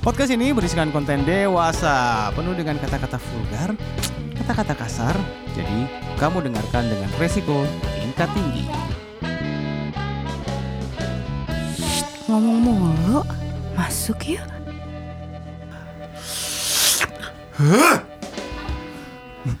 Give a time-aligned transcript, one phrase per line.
[0.00, 3.76] Podcast ini berisikan konten dewasa, penuh dengan kata-kata vulgar,
[4.32, 5.12] kata-kata kasar.
[5.52, 5.84] Jadi,
[6.16, 7.68] kamu dengarkan dengan resiko
[8.00, 8.64] tingkat tinggi.
[12.32, 13.20] Ngomong mulu,
[13.76, 14.48] masuk yuk.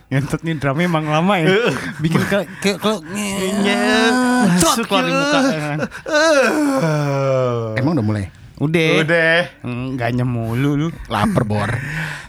[0.08, 1.52] Ngentot nih drama emang lama ya.
[2.02, 2.92] Bikin ke ke ke
[4.56, 5.40] masuk keluarin muka.
[7.84, 8.39] Emang udah mulai?
[8.60, 9.00] Udah.
[9.00, 9.36] Udah.
[9.64, 10.88] Enggak nyemulu lu.
[11.08, 11.70] Laper bor.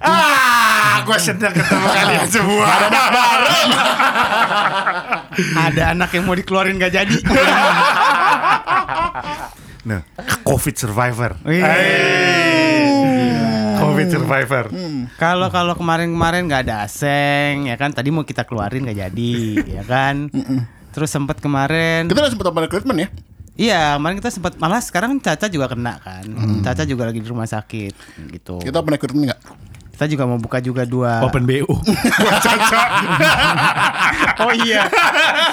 [0.01, 2.67] Ah, gue senang ketemu kalian semua.
[5.69, 7.15] Ada anak yang mau dikeluarin gak jadi.
[9.81, 10.05] Nah,
[10.45, 11.41] COVID survivor.
[11.41, 11.73] Iya.
[13.81, 14.69] COVID survivor.
[15.17, 17.89] Kalau kalau kemarin-kemarin nggak ada aseng, ya kan?
[17.89, 19.33] Tadi mau kita keluarin nggak jadi,
[19.65, 20.29] ya kan?
[20.93, 23.09] Terus sempat kemarin, Kita udah sempet open recruitment ya?
[23.61, 26.25] Iya kemarin kita sempat malah sekarang Caca juga kena kan?
[26.61, 27.93] Caca juga lagi di rumah sakit,
[28.31, 28.57] gitu.
[28.57, 29.41] Kita open recruitment nggak?
[29.91, 31.21] Kita juga mau buka juga dua.
[31.21, 31.69] Open BU.
[34.41, 34.89] Oh iya,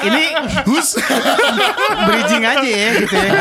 [0.03, 0.25] ini
[0.65, 0.97] Hus?
[2.00, 3.33] bridging aja ya gitu ya.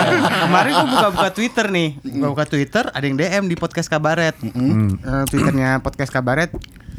[0.43, 5.79] Kemarin gue buka-buka Twitter nih, buka-buka Twitter, ada yang DM di podcast Kabaret, Eh, Twitternya
[5.79, 6.51] podcast Kabaret,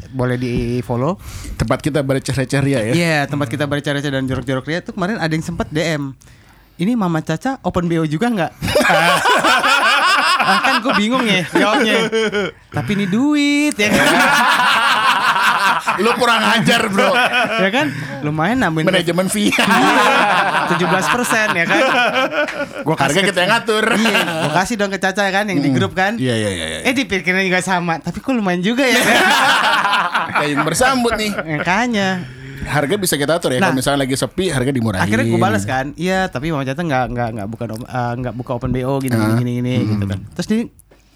[0.09, 1.21] boleh di follow.
[1.55, 2.93] Tempat kita berceh-receh ria ya?
[2.93, 6.17] Iya, tempat kita bercerita dan jorok-jorok dia tuh kemarin ada yang sempat DM.
[6.79, 8.51] Ini Mama Caca open BO juga nggak?
[10.39, 12.07] ah, kan gue bingung ya jawabnya.
[12.71, 14.07] Tapi ini duit ya kan?
[15.99, 17.11] Lu kurang ajar bro.
[17.59, 17.91] ya kan?
[18.23, 19.51] Lumayan nambahin Manajemen fee.
[20.71, 21.79] tujuh belas persen ya kan?
[22.87, 23.83] Gua Harga kita yang ngatur.
[23.99, 26.15] Iya, gua kasih dong ke Caca ya kan yang di grup kan?
[26.15, 26.65] Iya iya iya.
[26.79, 26.79] iya.
[26.87, 29.03] Eh dipikirnya juga sama, tapi kok lumayan juga ya.
[30.31, 31.35] Kayak yang bersambut nih.
[31.59, 32.38] Makanya.
[32.69, 33.57] Harga bisa kita atur ya.
[33.57, 33.73] Nah.
[33.73, 35.01] Kalau misalnya lagi sepi, harga dimurahin.
[35.01, 38.51] Akhirnya gue balas kan, iya tapi Mama Caca nggak nggak nggak buka eh, nggak buka
[38.61, 40.19] open BO gini gini gini, gini gitu kan.
[40.37, 40.59] Terus dia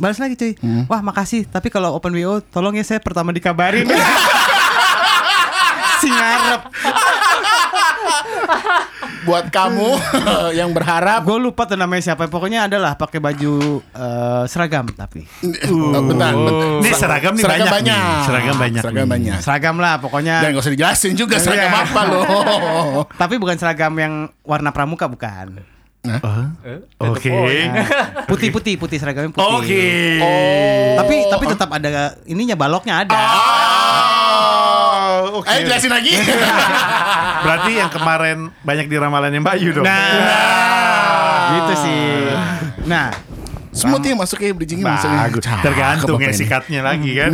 [0.01, 0.57] balas lagi cuy,
[0.89, 3.85] wah makasih tapi kalau open BO tolong ya saya pertama dikabarin.
[6.03, 6.61] si ngarep,
[9.27, 9.89] Buat kamu
[10.59, 11.23] yang berharap.
[11.23, 12.27] gue lupa tuh namanya siapa.
[12.27, 15.23] Pokoknya adalah pakai baju eh, seragam tapi
[15.65, 16.67] Oh, bentar, bentar.
[16.79, 17.73] Ini seragam nih Seragam banyak.
[17.73, 17.95] banyak.
[17.95, 18.23] nih.
[18.23, 18.81] Seragam banyak.
[18.81, 19.11] Seragam nih.
[19.11, 19.37] banyak.
[19.39, 20.35] seragam lah pokoknya.
[20.39, 21.81] Dan gak usah dijelasin juga seragam Iya.
[21.83, 22.23] apa loh.
[23.21, 25.63] Tapi bukan seragam yang warna pramuka bukan.
[26.99, 27.31] Oke.
[28.27, 29.55] Putih putih putih seragamnya putih.
[29.55, 29.85] Oke.
[30.93, 31.89] Tapi tapi tetap ada
[32.25, 33.15] ininya baloknya ada.
[35.23, 35.47] Oh, oke.
[35.47, 36.11] Ayo jelasin lagi.
[37.43, 39.85] Berarti yang kemarin banyak di ramalannya Mbak Yu dong.
[39.85, 42.03] Nah, gitu sih.
[42.87, 43.11] Nah,
[43.73, 45.19] Smooth ya masuk ya bridgingnya masuknya.
[45.27, 45.43] Bagus.
[45.65, 46.37] Tergantung ya ini.
[46.37, 47.31] sikatnya lagi kan.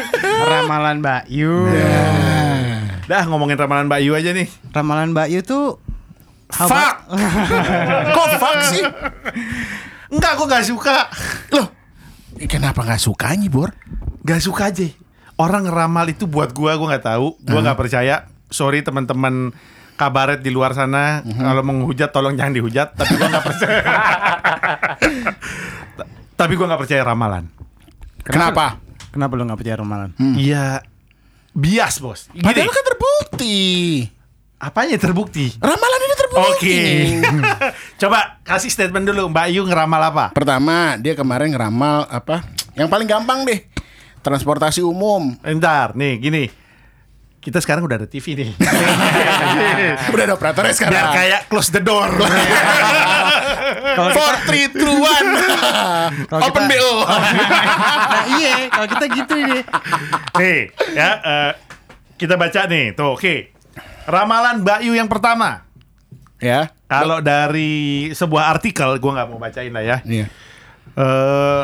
[0.52, 1.64] ramalan Mbak Yu.
[3.08, 4.48] Dah ngomongin ramalan Mbak Yu aja nih.
[4.70, 5.66] Ramalan Mbak Yu tuh
[6.48, 6.96] Fuck.
[8.16, 8.80] Kok fuck sih?
[10.08, 11.12] Enggak, aku gak suka.
[11.52, 11.68] Loh,
[12.48, 13.76] kenapa gak sukanya Bor?
[14.24, 14.88] Gak suka aja.
[15.36, 17.36] Orang ngeramal itu buat gua, gua nggak tahu.
[17.44, 18.26] Gua nggak percaya.
[18.48, 19.52] Sorry teman-teman
[19.94, 21.20] kabaret di luar sana.
[21.22, 22.94] Kalau menghujat tolong jangan dihujat.
[22.94, 23.80] Tapi gua nggak percaya.
[25.94, 26.08] Ta-
[26.40, 27.44] Tapi gua nggak percaya ramalan.
[28.22, 28.78] Kenapa?
[29.08, 30.10] Kenapa lu nggak percaya ramalan?
[30.36, 30.84] Iya.
[31.50, 32.30] Bias bos.
[32.32, 33.56] Padahal kan terbukti.
[34.58, 35.54] apanya terbukti?
[35.58, 36.50] Ramalan ini terbukti.
[36.50, 36.78] Oke.
[38.02, 40.24] Coba kasih statement dulu Mbak Yu ngeramal apa?
[40.34, 42.42] Pertama, dia kemarin ngeramal apa?
[42.74, 43.62] Yang paling gampang deh.
[44.18, 45.38] Transportasi umum.
[45.38, 46.44] Bentar, nih gini.
[47.38, 48.50] Kita sekarang udah ada TV nih.
[50.12, 50.92] Udah ada operatornya sekarang.
[50.92, 52.08] Biar kayak close the door.
[54.18, 55.28] Four, three, two, one.
[56.46, 56.92] Open kita- BO.
[57.06, 59.58] nah iya, kalau kita gitu ini.
[60.34, 60.60] nih,
[60.94, 61.50] ya eh,
[62.16, 62.94] kita baca nih.
[62.94, 63.34] Tuh, oke.
[64.08, 65.62] Ramalan Mbak Yu yang pertama.
[66.38, 66.72] ya.
[66.88, 69.96] Kalau dari sebuah artikel, gua nggak mau bacain lah ya.
[70.02, 70.26] Iya.
[70.96, 71.62] Eh,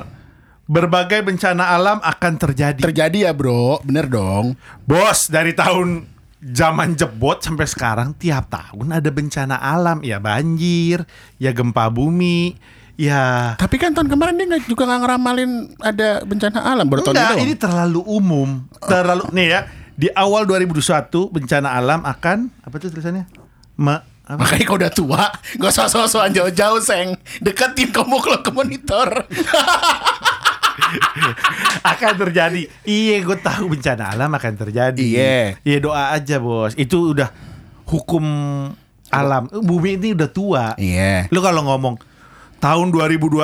[0.65, 2.81] berbagai bencana alam akan terjadi.
[2.81, 3.85] Terjadi ya, Bro.
[3.85, 4.57] Bener dong.
[4.89, 6.09] Bos, dari tahun
[6.45, 11.09] zaman jebot sampai sekarang tiap tahun ada bencana alam, ya banjir,
[11.41, 12.53] ya gempa bumi,
[13.01, 15.51] ya Tapi kan tahun kemarin dia juga nggak ngeramalin
[15.81, 17.43] ada bencana alam baru tahun Enggak, ini.
[17.49, 18.49] ini terlalu umum.
[18.85, 19.61] Terlalu nih ya.
[19.95, 23.31] Di awal 2021 bencana alam akan apa tuh tulisannya?
[23.79, 24.41] Ma, apa?
[24.41, 25.25] Makanya kau udah tua,
[25.61, 27.13] gak usah sosokan jauh-jauh, Seng.
[27.45, 29.09] Deketin kamu kalau ke monitor.
[32.05, 32.61] akan terjadi.
[32.85, 35.01] Iya, gue tahu bencana alam akan terjadi.
[35.01, 35.57] Iya.
[35.65, 36.77] Iya doa aja bos.
[36.77, 37.33] Itu udah
[37.89, 38.25] hukum
[39.09, 39.49] alam.
[39.51, 40.67] Bumi ini udah tua.
[40.77, 41.33] Iya.
[41.33, 41.97] Lu kalau ngomong
[42.61, 43.41] tahun 2021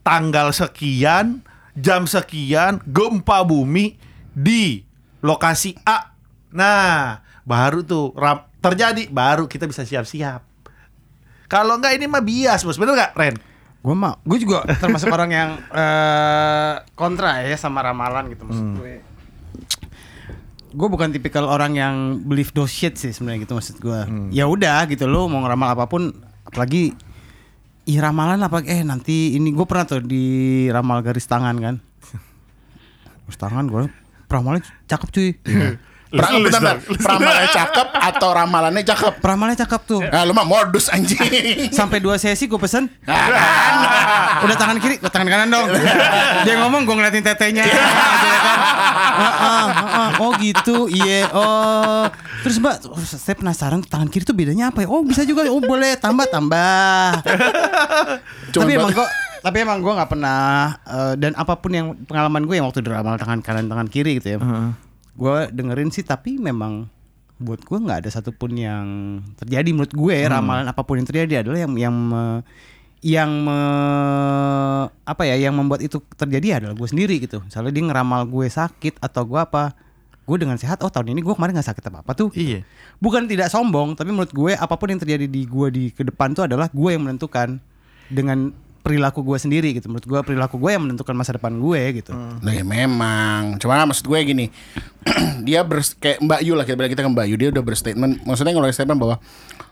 [0.00, 1.44] tanggal sekian
[1.74, 3.96] jam sekian gempa bumi
[4.30, 4.82] di
[5.20, 6.12] lokasi A.
[6.54, 10.40] Nah, baru tuh ram- terjadi baru kita bisa siap-siap.
[11.44, 12.80] Kalau enggak ini mah bias, Bos.
[12.80, 13.36] Bener nggak, Ren?
[13.84, 19.04] Gue mah, gue juga termasuk orang yang eh, kontra ya sama ramalan gitu maksud gue.
[20.72, 21.94] Gue bukan tipikal orang yang
[22.24, 24.00] believe those shit sih sebenarnya gitu maksud gue.
[24.32, 26.16] Ya udah gitu lo mau ngeramal apa pun,
[26.48, 26.96] apalagi
[27.84, 31.76] ih ramalan apa eh nanti ini gue pernah tuh di ramal garis tangan kan.
[33.28, 33.84] Garis tangan gue
[34.32, 35.30] ramalannya cakep cuy.
[36.14, 37.10] Pra, List, bentar, bentar.
[37.18, 39.14] Ramalannya cakep atau ramalannya cakep?
[39.18, 40.00] Ramalannya cakep tuh.
[40.06, 41.18] Nah, lu mah modus anjing.
[41.74, 42.86] Sampai dua sesi gue pesen.
[44.46, 45.66] Udah tangan kiri, gue tangan kanan dong.
[46.46, 47.66] Dia ngomong gue ngeliatin tetenya.
[47.66, 48.58] Gitu ya kan.
[49.14, 50.08] Heeh, heeh.
[50.22, 52.06] Oh gitu, iya Oh.
[52.46, 54.88] Terus mbak, saya penasaran tangan kiri tuh bedanya apa ya?
[54.90, 55.98] Oh bisa juga, oh boleh.
[55.98, 57.24] Tambah, tambah.
[58.54, 59.08] Tapi emang gue
[59.44, 63.20] tapi emang gue nggak pernah eh, dan apa pun yang pengalaman gue yang waktu diramal
[63.20, 64.72] tangan kanan tangan kiri gitu ya
[65.14, 66.86] gue dengerin sih tapi memang
[67.34, 68.86] buat gue nggak ada satupun yang
[69.36, 69.66] terjadi.
[69.70, 72.42] Menurut gue ramalan apa pun yang terjadi adalah yang yang me-
[73.00, 77.42] yang me- apa ya yang membuat itu terjadi adalah gue sendiri gitu.
[77.42, 79.74] Misalnya dia ngeramal gue sakit atau gue apa
[80.24, 82.64] gue dengan sehat oh tahun ini gue kemarin nggak sakit apa apa tuh Iya.
[82.96, 86.32] bukan tidak sombong tapi menurut gue apa pun yang terjadi di gue di ke depan
[86.32, 87.60] tuh adalah gue yang menentukan
[88.08, 92.12] dengan perilaku gue sendiri gitu menurut gue perilaku gue yang menentukan masa depan gue gitu
[92.12, 94.46] Nah ya memang Cuma maksud gue gini
[95.48, 98.52] Dia ber kayak Mbak Yu lah Kita kita ke Mbak Yu Dia udah berstatement Maksudnya
[98.52, 99.16] ngeluarin statement bahwa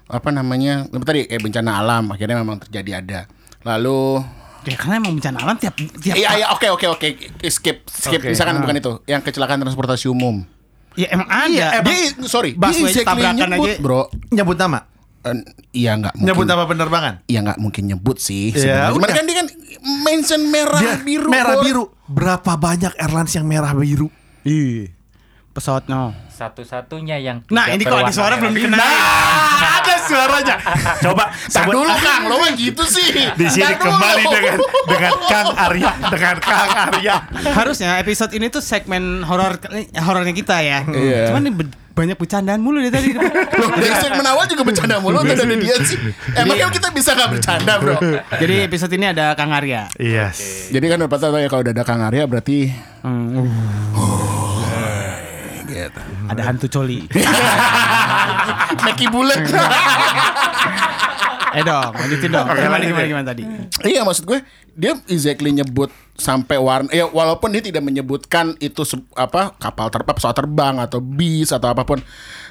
[0.08, 3.20] Apa namanya Tadi kayak bencana alam Akhirnya memang terjadi ada
[3.62, 4.24] Lalu
[4.62, 7.08] ya karena emang bencana alam tiap tiap Iya iya oke oke oke
[7.46, 8.32] Skip Skip Oke.
[8.32, 8.62] Misalkan Ah.
[8.64, 10.40] bukan itu Yang kecelakaan transportasi umum
[10.92, 13.80] ya emang ada Iya, dia, sorry, Busway dia exactly tabrakan nyebut, aja.
[13.80, 14.02] bro.
[14.28, 14.80] Nyebut nama.
[15.22, 15.38] Eh,
[15.72, 16.34] iya nggak mungkin.
[16.34, 17.14] Nyebut nama penerbangan.
[17.30, 18.50] Iya nggak mungkin nyebut sih.
[18.50, 18.90] Ya, sebenarnya.
[18.90, 19.48] Cuman kan dia kan
[20.02, 21.30] mention merah Dia biru.
[21.30, 21.84] Merah biru.
[22.10, 24.10] Berapa banyak airlines yang merah biru?
[24.42, 24.90] Iya.
[25.52, 26.16] Pesawat no.
[26.32, 28.80] Satu-satunya yang Nah, ini kalau di berwarna suara belum dikenal.
[28.80, 30.56] Nah, ada suaranya.
[31.04, 33.12] Coba Tak sebut- dulu Kang, lo mah gitu sih.
[33.36, 34.56] Di sini kembali dengan
[34.88, 37.16] dengan Kang Arya, dengan Kang Arya.
[37.52, 39.60] Harusnya episode ini tuh segmen horor
[39.94, 40.82] horornya kita ya.
[40.82, 41.30] Iya.
[41.30, 41.52] Cuman ini
[41.92, 43.10] banyak bercandaan mulu dari tadi.
[43.60, 46.00] Loh, dari segmen awal juga bercanda mulu atau dari dia sih?
[46.32, 47.96] Emangnya kita bisa nggak bercanda bro?
[48.32, 49.92] Jadi episode ini ada Kang Arya.
[49.96, 50.68] Yes.
[50.72, 52.72] Jadi kan udah tahu ya kalau udah ada Kang Arya berarti
[53.02, 53.50] Hmm,
[55.66, 56.00] gitu.
[56.30, 57.04] ada hantu coli.
[58.86, 59.42] Meki bulat.
[61.58, 62.46] eh dong, lanjutin dong.
[62.46, 63.42] Oke, gimana, gimana, gimana tadi?
[63.82, 64.40] Iya maksud gue
[64.72, 70.14] dia exactly nyebut sampai warna ya walaupun dia tidak menyebutkan itu se- apa kapal terbang
[70.14, 72.00] pesawat terbang atau bis atau apa pun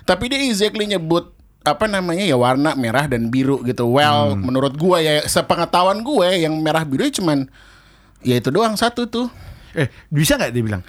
[0.04, 4.98] tapi dia exactly nyebut apa namanya ya warna merah dan biru gitu well menurut gue
[4.98, 7.46] ya sepengetahuan gue yang merah biru ya cuman
[8.22, 9.30] ya itu doang satu tuh
[9.72, 10.84] Eh, bisa nggak dia bilang?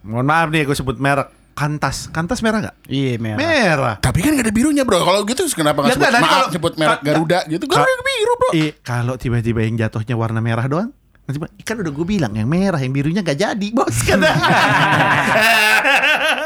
[0.00, 1.28] Mohon maaf nih, gue sebut merek.
[1.52, 2.76] Kantas, Kantas merah nggak?
[2.86, 3.38] Iya, merah.
[3.38, 3.94] Merah.
[3.98, 7.00] tapi kan gak ada birunya bro kalau gitu kenapa nggak sebut maaf kalau- sebut ka-
[7.02, 10.90] Garuda gitu ka- Garuda biru bro Iya, kalau tiba-tiba yang jatuhnya warna merah doang,
[11.22, 14.18] nanti kan udah gue bilang yang merah, yang birunya nggak jadi, bos kan?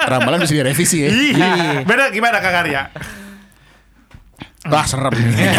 [0.07, 1.53] ramalan bisa direvisi ya Iya.
[1.83, 2.91] Beda gimana Kang Arya?
[4.67, 5.15] wah serem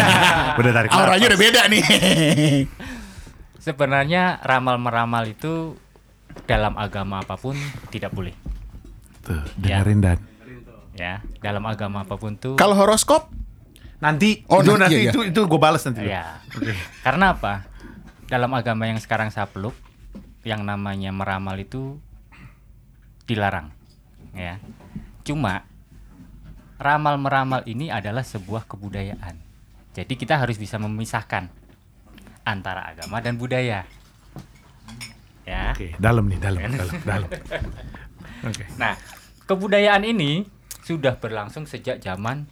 [0.60, 1.84] Udah tarik auranya udah beda nih
[3.58, 5.76] Sebenarnya ramal-meramal itu
[6.44, 7.52] dalam agama apa pun
[7.90, 8.32] tidak boleh.
[9.28, 10.18] Tuh, dengerin dan.
[10.96, 13.30] Ya, dalam agama apa pun tuh kalau horoskop
[13.98, 16.06] Nanti, Oh, itu, nanti, nanti iya, itu itu gue balas nanti.
[16.06, 16.38] ya.
[17.02, 17.66] Karena apa?
[18.30, 19.74] Dalam agama yang sekarang saya peluk
[20.46, 21.98] yang namanya meramal itu
[23.26, 23.74] dilarang.
[24.38, 24.62] Ya.
[25.26, 25.66] Cuma
[26.78, 29.34] ramal meramal ini adalah sebuah kebudayaan.
[29.98, 31.50] Jadi kita harus bisa memisahkan
[32.46, 33.82] antara agama dan budaya.
[35.42, 35.74] Ya.
[35.74, 37.28] Oke, dalam nih, dalam, dalam, dalam.
[38.46, 38.62] Oke.
[38.80, 38.94] Nah,
[39.48, 40.44] kebudayaan ini
[40.84, 42.44] sudah berlangsung sejak zaman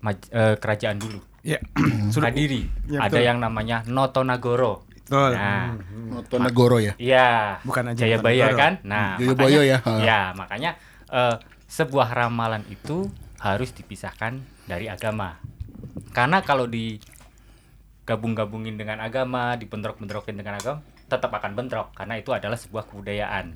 [0.00, 1.20] maj- eh, kerajaan dulu.
[1.44, 1.60] Ya.
[2.16, 2.66] Kadiri.
[2.88, 4.88] Ya, Ada yang namanya Notonagoro.
[5.06, 5.38] Betul.
[5.38, 5.78] Nah,
[6.10, 7.62] Notonegoro ya iya.
[7.62, 8.58] Bukan aja Jayabaya Notonegoro.
[8.58, 8.72] kan?
[8.82, 9.92] Nah, Jayabaya makanya- ya, ha.
[10.02, 10.70] Ya, makanya
[11.06, 13.06] eh, sebuah ramalan itu
[13.38, 15.38] harus dipisahkan dari agama.
[16.10, 16.98] Karena kalau di
[18.02, 23.54] gabung-gabungin dengan agama, dibentrok-bentrokin dengan agama, tetap akan bentrok karena itu adalah sebuah kebudayaan.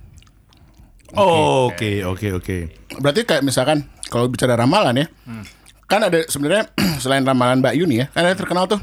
[1.14, 2.56] Oh, Oke, oke, oke.
[3.02, 5.06] Berarti kayak misalkan kalau bicara ramalan ya,
[5.86, 6.70] kan ada sebenarnya
[7.02, 8.78] selain ramalan Mbak Yuni ya, kan ada terkenal tuh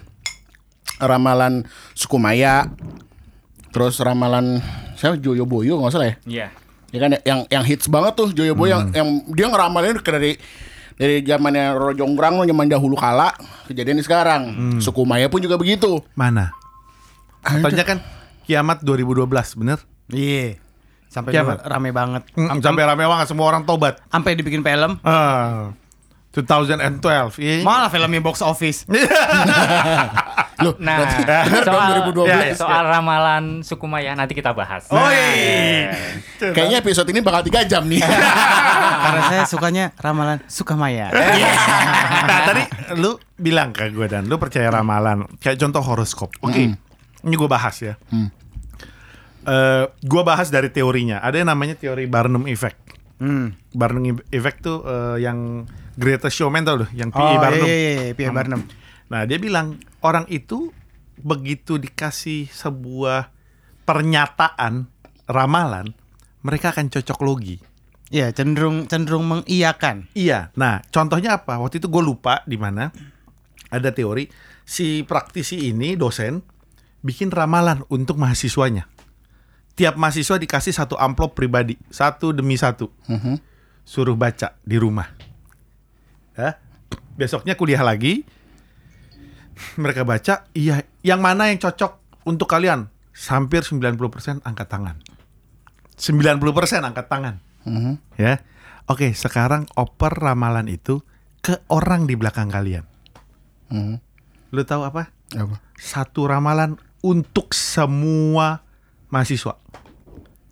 [0.98, 2.68] ramalan suku Maya,
[3.72, 4.60] terus ramalan
[4.98, 6.48] siapa Joyo Boyo nggak salah ya, Iya.
[6.90, 10.36] ya kan yang yang hits banget tuh Joyo Boyo yang, yang dia ngeramalin dari
[10.98, 13.30] dari zamannya Roro Jonggrang zaman dahulu kala
[13.70, 14.42] kejadian di sekarang.
[14.82, 16.02] Suku Maya pun juga begitu.
[16.18, 16.50] Mana?
[17.46, 17.98] Katanya kan
[18.44, 19.30] kiamat 2012,
[19.62, 19.80] bener?
[20.10, 20.58] Iya.
[21.18, 21.58] Sampai Kiamat.
[21.58, 22.24] dulu rame banget.
[22.38, 23.98] Mm, sampai rame banget semua orang tobat.
[24.14, 25.02] Sampai dibikin film.
[25.02, 25.74] Ah.
[26.30, 27.42] 2012.
[27.42, 27.66] Iya.
[27.66, 28.86] Malah filmnya box office.
[30.58, 31.06] Loh, Nah,
[31.62, 32.30] soal, 2012.
[32.30, 34.86] ya, soal ramalan suku Maya nanti kita bahas.
[34.90, 35.94] Oh iya.
[36.38, 38.02] Kayaknya episode ini bakal 3 jam nih.
[39.06, 41.10] Karena saya sukanya ramalan Sukamaya.
[42.30, 42.64] nah tadi
[42.98, 46.30] lu bilang ke gue dan lu percaya ramalan kayak contoh horoskop.
[46.42, 46.74] Oke,
[47.22, 47.94] ini gue bahas ya.
[49.48, 51.24] Eh, gue bahas dari teorinya.
[51.24, 53.00] Ada yang namanya teori Barnum Effect.
[53.24, 53.56] Hmm.
[53.72, 55.64] Barnum Effect tuh eh, yang
[55.96, 57.24] Greatest Showman tau loh, yang P.E.
[57.24, 57.66] Oh, Barnum.
[57.66, 58.30] iya, iya, iya, P.E.
[58.30, 58.62] Barnum.
[59.08, 60.76] Nah dia bilang orang itu
[61.18, 63.32] begitu dikasih sebuah
[63.88, 64.86] pernyataan
[65.26, 65.96] ramalan,
[66.44, 67.58] mereka akan cocok logi.
[68.12, 70.12] Iya, cenderung cenderung mengiyakan.
[70.16, 70.52] Iya.
[70.56, 71.60] Nah, contohnya apa?
[71.60, 72.92] Waktu itu gue lupa di mana
[73.68, 74.28] ada teori
[74.64, 76.40] si praktisi ini dosen
[77.04, 78.88] bikin ramalan untuk mahasiswanya.
[79.78, 82.90] Tiap mahasiswa dikasih satu amplop pribadi, satu demi satu.
[83.86, 85.14] Suruh baca di rumah.
[86.34, 86.58] Ya.
[87.14, 88.26] Besoknya kuliah lagi.
[89.78, 92.90] Mereka baca, iya, yang mana yang cocok untuk kalian?
[93.30, 94.98] Hampir 90% angkat tangan.
[95.98, 97.42] 90% angkat tangan.
[98.18, 98.42] Ya.
[98.86, 101.02] Oke, sekarang oper ramalan itu
[101.42, 102.86] ke orang di belakang kalian.
[104.54, 105.10] Lu tahu apa?
[105.34, 105.58] Apa?
[105.78, 108.62] Satu ramalan untuk semua
[109.10, 109.58] mahasiswa.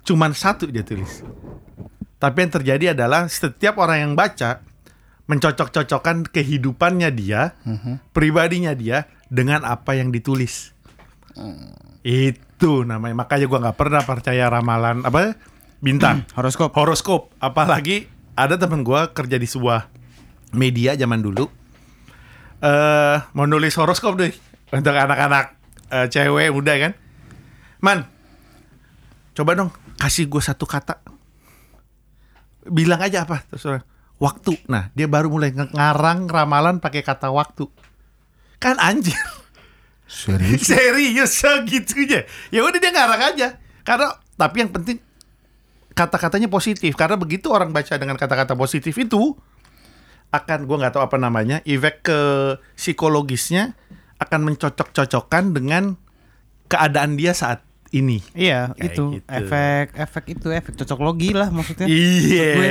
[0.06, 1.26] Cuman satu dia tulis.
[2.22, 4.62] Tapi yang terjadi adalah setiap orang yang baca
[5.26, 7.58] mencocok-cocokkan kehidupannya dia,
[8.14, 10.72] pribadinya dia dengan apa yang ditulis.
[12.06, 13.26] Itu namanya.
[13.26, 15.36] Makanya gua nggak pernah percaya ramalan apa
[15.82, 16.72] bintang Horoskop.
[16.74, 18.08] horoskop apalagi
[18.38, 19.90] ada temen gua kerja di sebuah
[20.56, 21.46] media zaman dulu
[22.64, 24.32] eh mau nulis horoskop deh
[24.72, 25.60] untuk anak-anak
[25.92, 26.92] eh, cewek muda kan
[27.84, 28.08] man
[29.36, 31.00] coba dong kasih gue satu kata
[32.66, 33.86] bilang aja apa terus orang,
[34.18, 37.70] waktu nah dia baru mulai ngarang ramalan pakai kata waktu
[38.58, 39.18] kan anjir
[40.06, 40.62] Serius?
[40.70, 42.30] Serius segitunya.
[42.54, 43.48] Ya udah dia ngarang aja.
[43.82, 45.02] Karena tapi yang penting
[45.96, 49.34] kata-katanya positif karena begitu orang baca dengan kata-kata positif itu
[50.30, 52.20] akan gua nggak tahu apa namanya efek ke
[52.76, 53.80] psikologisnya
[54.20, 55.96] akan mencocok-cocokkan dengan
[56.68, 57.64] keadaan dia saat
[57.96, 58.20] ini.
[58.32, 59.28] Iya, Kayak itu gitu.
[59.32, 61.88] efek efek itu efek cocok logi lah maksudnya.
[61.88, 62.50] Iya.
[62.52, 62.70] Gue,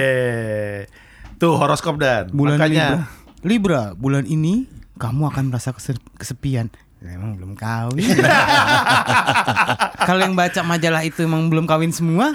[1.34, 3.08] Tuh horoskop dan bulan makanya
[3.42, 3.42] Libra.
[3.42, 4.64] Libra, bulan ini
[4.94, 6.68] kamu akan merasa kese- kesepian.
[7.04, 8.00] Emang belum kawin.
[10.06, 12.32] Kalau yang baca majalah itu emang belum kawin semua,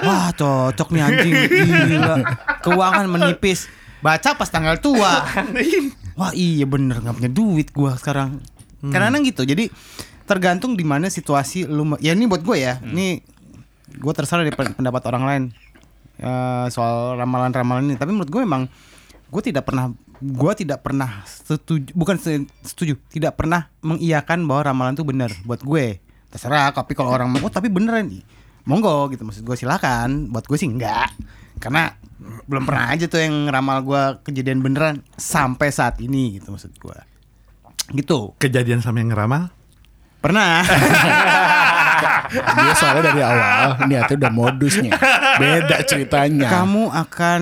[0.00, 1.32] wah cocok nih anjing.
[1.36, 2.16] Gila.
[2.62, 3.68] Keuangan menipis.
[3.98, 5.26] Baca pas tanggal tua.
[6.18, 8.40] Wah iya bener nggak punya duit gua sekarang.
[8.80, 9.42] Karena gitu.
[9.42, 9.68] Jadi
[10.28, 11.96] tergantung di mana situasi lu.
[12.04, 12.76] Ya ini buat gue ya.
[12.84, 13.24] Ini
[13.96, 15.42] gue terserah dari pen- pendapat orang lain.
[16.20, 17.96] Eh, soal ramalan-ramalan ini.
[17.96, 18.68] Tapi menurut gue memang
[19.28, 24.94] gue tidak pernah gue tidak pernah setuju bukan se- setuju tidak pernah mengiyakan bahwa ramalan
[24.98, 26.04] itu benar buat gue.
[26.28, 28.12] Terserah tapi kalau orang mau oh tapi beneran
[28.68, 29.24] monggo gitu.
[29.24, 31.14] Maksud gue silakan buat gue sih enggak.
[31.58, 31.90] Karena
[32.44, 36.98] belum pernah aja tuh yang ramal gue kejadian beneran sampai saat ini gitu maksud gue.
[37.94, 38.36] Gitu.
[38.36, 39.54] Kejadian sama yang ngeramal
[40.18, 40.66] pernah
[42.28, 44.92] Dia soalnya dari awal niatnya udah modusnya.
[45.38, 46.48] Beda ceritanya.
[46.50, 47.40] kamu akan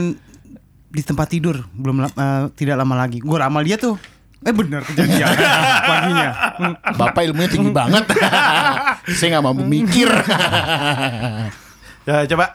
[0.86, 4.00] di tempat tidur belum eh, tidak lama lagi gue ramal dia tuh
[4.40, 5.28] eh bener kejadian
[5.90, 6.28] paginya.
[6.94, 8.04] Bapak ilmunya tinggi banget.
[9.10, 10.08] Saya nggak mampu mikir.
[12.06, 12.54] ya coba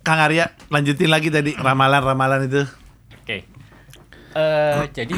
[0.00, 2.64] Kang Arya lanjutin lagi tadi ramalan-ramalan itu
[3.20, 3.44] Oke.
[4.32, 5.12] Eh, jadi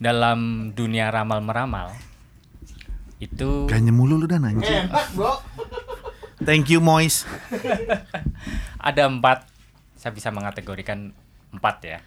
[0.00, 1.92] dalam dunia ramal meramal
[3.20, 4.88] itu Ganya mulu lu dan anjing.
[6.40, 7.28] Thank you Mois.
[8.88, 9.44] ada empat.
[9.94, 11.12] Saya bisa mengategorikan
[11.52, 11.98] empat ya.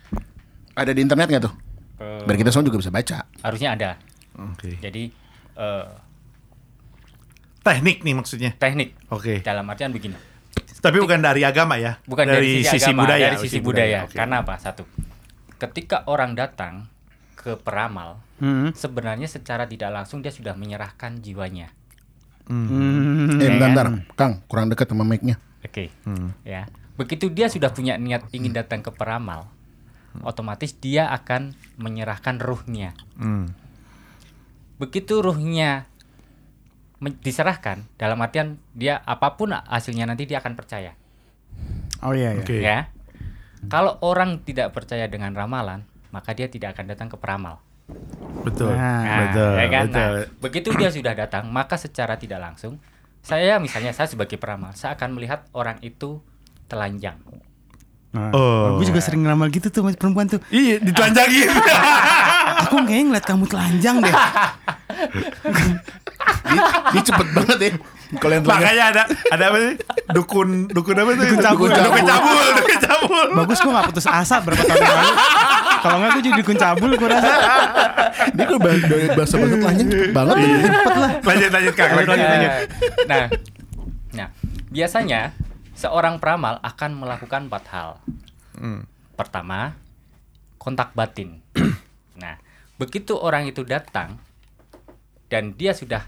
[0.74, 1.54] Ada di internet nggak tuh?
[2.02, 3.30] Eh, Biar kita semua juga bisa baca.
[3.46, 3.90] harusnya ada.
[4.34, 4.82] Oke.
[4.82, 5.14] Jadi
[5.54, 5.86] eh,
[7.64, 8.52] Teknik nih maksudnya.
[8.60, 9.40] teknik Oke.
[9.40, 10.18] dalam artian begini.
[10.84, 11.96] Tapi bukan dari agama ya.
[12.04, 13.24] Bukan dari, sisi, agama, budaya.
[13.32, 14.04] dari sisi budaya.
[14.04, 14.20] Oke.
[14.20, 14.60] Karena apa?
[14.60, 14.84] Satu,
[15.56, 16.92] ketika orang datang
[17.44, 18.72] ke peramal, Hmm.
[18.72, 21.68] sebenarnya secara tidak langsung dia sudah menyerahkan jiwanya.
[22.48, 23.36] Hmm.
[23.40, 23.94] Eh, Ya bentar, kan?
[24.00, 24.16] bentar.
[24.16, 25.36] Kang, kurang dekat sama mic-nya.
[25.60, 26.32] Oke, Hmm.
[26.44, 26.72] ya.
[26.96, 29.52] Begitu dia sudah punya niat ingin datang ke peramal,
[30.22, 32.96] otomatis dia akan menyerahkan ruhnya.
[33.20, 33.52] Hmm.
[34.80, 35.88] Begitu ruhnya
[37.04, 40.96] diserahkan, dalam artian dia apa pun hasilnya nanti dia akan percaya.
[42.04, 42.44] oh iya, iya.
[42.44, 42.56] Oke.
[42.60, 42.80] Ya.
[43.72, 47.58] Kalau orang tidak percaya dengan ramalan, maka dia tidak akan datang ke peramal.
[48.46, 48.72] Betul.
[48.78, 49.52] Nah, betul.
[49.58, 49.84] ya kan?
[49.90, 50.14] betul.
[50.22, 52.78] Nah, begitu dia sudah datang, maka secara tidak langsung
[53.24, 56.22] saya misalnya saya sebagai peramal, saya akan melihat orang itu
[56.70, 57.18] telanjang.
[58.14, 58.78] Nah, Oh.
[58.78, 60.38] gue juga sering ngeramal gitu tuh sama perempuan tuh.
[60.54, 61.50] Iya, ditelanjangin.
[62.70, 64.14] Aku kayaknya ngeliat kamu telanjang deh.
[66.46, 66.62] Dia,
[66.94, 67.72] dia cepet banget ya.
[68.22, 69.04] Kalau yang Makanya ada
[69.34, 69.74] ada apa sih?
[70.14, 71.26] Dukun dukun apa tuh?
[71.26, 71.68] Dukun cabul.
[71.74, 73.28] Dukun cabul, dukun cabul.
[73.42, 75.10] Bagus gue gak putus asa berapa tahun lalu.
[75.84, 77.30] Kalau nggak gue jadi dukun cabul gue rasa.
[78.36, 80.48] Dia kalau bahasa bahasa bahasa telanjang cepet banget ya.
[80.64, 81.12] Cepet lah.
[81.22, 82.30] Lanjut lanjut Kang, lanjut lanjut.
[82.32, 82.52] lanjut.
[83.04, 83.26] Nah,
[84.14, 84.28] nah,
[84.70, 85.22] biasanya
[85.74, 87.90] seorang peramal akan melakukan empat hal.
[89.14, 89.76] Pertama,
[90.56, 91.44] kontak batin.
[92.22, 92.40] nah,
[92.76, 94.18] begitu orang itu datang
[95.28, 96.08] dan dia sudah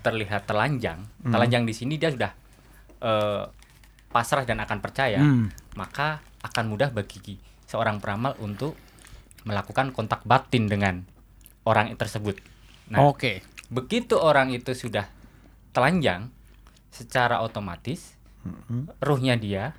[0.00, 2.32] terlihat telanjang, telanjang di sini dia sudah
[3.00, 3.44] eh,
[4.08, 5.52] pasrah dan akan percaya, Hmm.
[5.76, 8.74] maka akan mudah bagi seorang peramal untuk
[9.42, 11.04] melakukan kontak batin dengan
[11.62, 12.36] orang tersebut.
[12.88, 13.40] Nah, Oke.
[13.68, 15.06] begitu orang itu sudah
[15.70, 16.26] telanjang
[16.90, 18.18] secara otomatis
[18.98, 19.70] ruhnya dia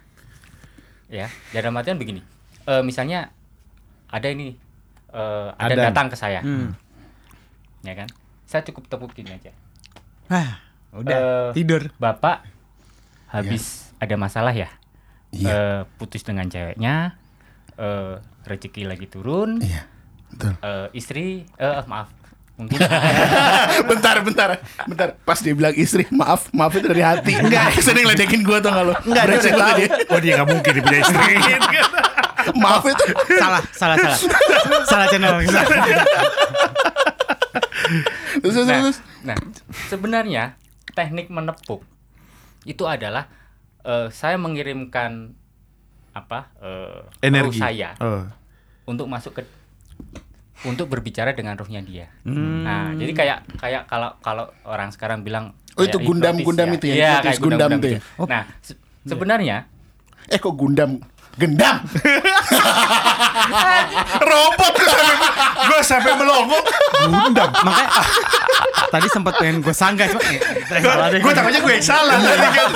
[1.08, 2.24] ya dalam artian begini
[2.64, 3.28] eh, misalnya
[4.08, 4.56] ada ini
[5.10, 5.86] eh, ada Adan.
[5.92, 6.72] datang ke saya Hmm.
[7.82, 8.08] ya kan
[8.46, 9.52] saya cukup tepukin aja
[10.32, 10.64] Ah,
[10.94, 11.92] udah Eh, tidur.
[11.98, 12.48] bapak
[13.28, 14.72] habis ada masalah ya
[15.32, 15.52] Iya.
[15.52, 17.20] Eh, putus dengan ceweknya
[17.82, 19.90] eh, rezeki lagi turun Iya.
[20.30, 20.54] Betul.
[20.56, 21.26] eh, istri
[21.58, 22.14] eh maaf
[22.52, 22.78] mungkin
[23.90, 24.50] bentar, bentar,
[24.86, 25.08] bentar.
[25.20, 27.34] Pas dia bilang istri, maaf, maaf itu dari hati.
[27.34, 29.80] Enggak, sering ngeledekin gua tuh kalau Enggak, dia udah tahu.
[30.14, 31.34] Oh dia nggak mungkin dia punya istri.
[32.58, 33.06] Maaf itu.
[33.38, 34.18] salah, salah, salah.
[34.84, 35.42] salah channel.
[38.42, 38.98] Terus, terus, Nah, terus.
[39.22, 39.38] nah,
[39.88, 40.44] sebenarnya
[40.94, 41.84] teknik menepuk
[42.64, 43.28] itu adalah
[43.82, 45.34] eh, saya mengirimkan
[46.12, 47.50] apa eh, Energi.
[47.50, 48.22] ruh saya Oh.
[48.86, 49.42] untuk masuk ke
[50.62, 52.06] untuk berbicara dengan ruhnya dia.
[52.22, 52.62] Hmm.
[52.62, 56.92] Nah, jadi kayak kayak kalau kalau orang sekarang bilang Oh, itu Gundam- Gundam itu ya,
[56.92, 57.98] Iya, hipnotis kayak Gundam Gundam itu ya.
[57.98, 58.24] gitu.
[58.26, 59.58] Nah, se- sebenarnya
[60.28, 61.00] Eh kok Gundam?
[61.34, 61.82] Gendam.
[64.22, 64.74] Robot
[65.64, 66.60] gue sampai melongo.
[67.02, 67.50] Gundam.
[67.58, 67.90] Makanya
[68.90, 70.08] tadi sempat pengen gue sanggah.
[70.12, 72.68] Gue takutnya gue yang salah tadi kan.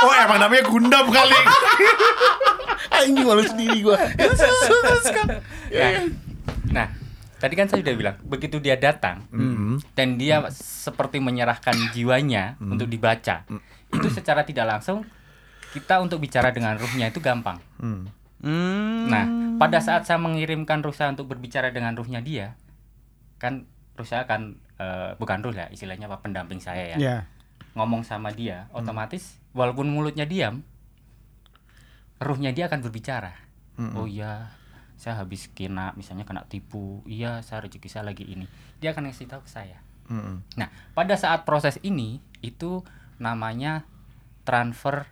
[0.00, 1.38] Oh emang namanya Gundam kali.
[2.96, 3.96] Anjing malu sendiri gua.
[5.72, 5.90] nah,
[6.70, 6.86] nah,
[7.36, 9.22] tadi kan saya sudah bilang begitu dia datang
[9.92, 13.44] dan dia seperti menyerahkan jiwanya untuk dibaca
[13.90, 15.02] itu secara tidak langsung
[15.72, 18.06] kita untuk bicara dengan ruhnya itu gampang Hmm.
[19.06, 19.24] nah
[19.58, 22.54] pada saat saya mengirimkan ruh saya untuk berbicara dengan ruhnya dia
[23.34, 27.16] kan ruh saya akan eh, bukan ruh ya istilahnya apa pendamping saya ya Ya.
[27.72, 30.66] ngomong sama dia otomatis walaupun mulutnya diam
[32.18, 33.32] ruhnya dia akan berbicara
[33.96, 34.50] oh iya
[34.94, 38.46] saya habis kena misalnya kena tipu iya saya rezeki saya lagi ini
[38.78, 39.78] dia akan ngasih tahu ke saya
[40.58, 42.84] nah pada saat proses ini itu
[43.16, 43.88] namanya
[44.44, 45.06] transfer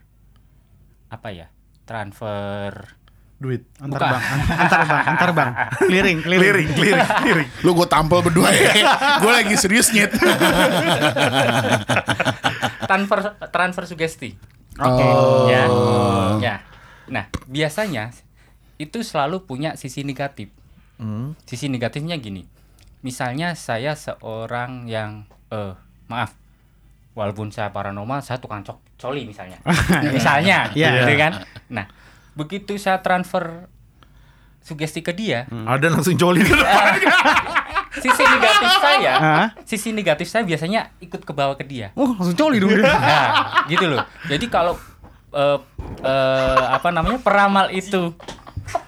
[1.08, 1.46] apa ya
[1.88, 2.98] transfer
[3.42, 3.66] Duit.
[3.82, 4.12] Antar Bukan.
[4.14, 4.22] bang,
[4.54, 5.50] antar bang, antar bang.
[5.90, 6.46] Clearing, clearing.
[6.46, 7.48] Clearing, clearing, clearing.
[7.66, 8.70] Lu gue tampol berdua ya.
[9.22, 10.14] gue lagi serius nyet.
[12.92, 14.36] transfer transfer sugesti.
[14.74, 15.04] Oke.
[15.48, 15.64] ya.
[16.38, 16.54] Ya.
[17.08, 18.12] Nah biasanya
[18.76, 20.52] itu selalu punya sisi negatif.
[21.44, 22.44] Sisi negatifnya gini.
[23.00, 25.74] Misalnya saya seorang yang eh
[26.06, 26.36] maaf
[27.12, 29.58] walaupun saya paranormal saya tukang cok coli misalnya.
[30.16, 31.02] Misalnya Iya.
[31.02, 31.32] gitu kan?
[31.68, 31.88] Nah
[32.32, 33.66] begitu saya transfer
[34.62, 36.40] sugesti ke dia Ada langsung coli.
[36.40, 36.94] ke depan.
[37.94, 39.46] Sisi negatif saya Hah?
[39.62, 42.88] sisi negatif saya biasanya ikut ke bawah ke dia Oh langsung coli dong dia.
[42.88, 43.28] Nah,
[43.66, 44.00] gitu loh.
[44.26, 44.74] Jadi kalau
[45.30, 45.58] eh,
[46.00, 48.16] eh, apa namanya peramal itu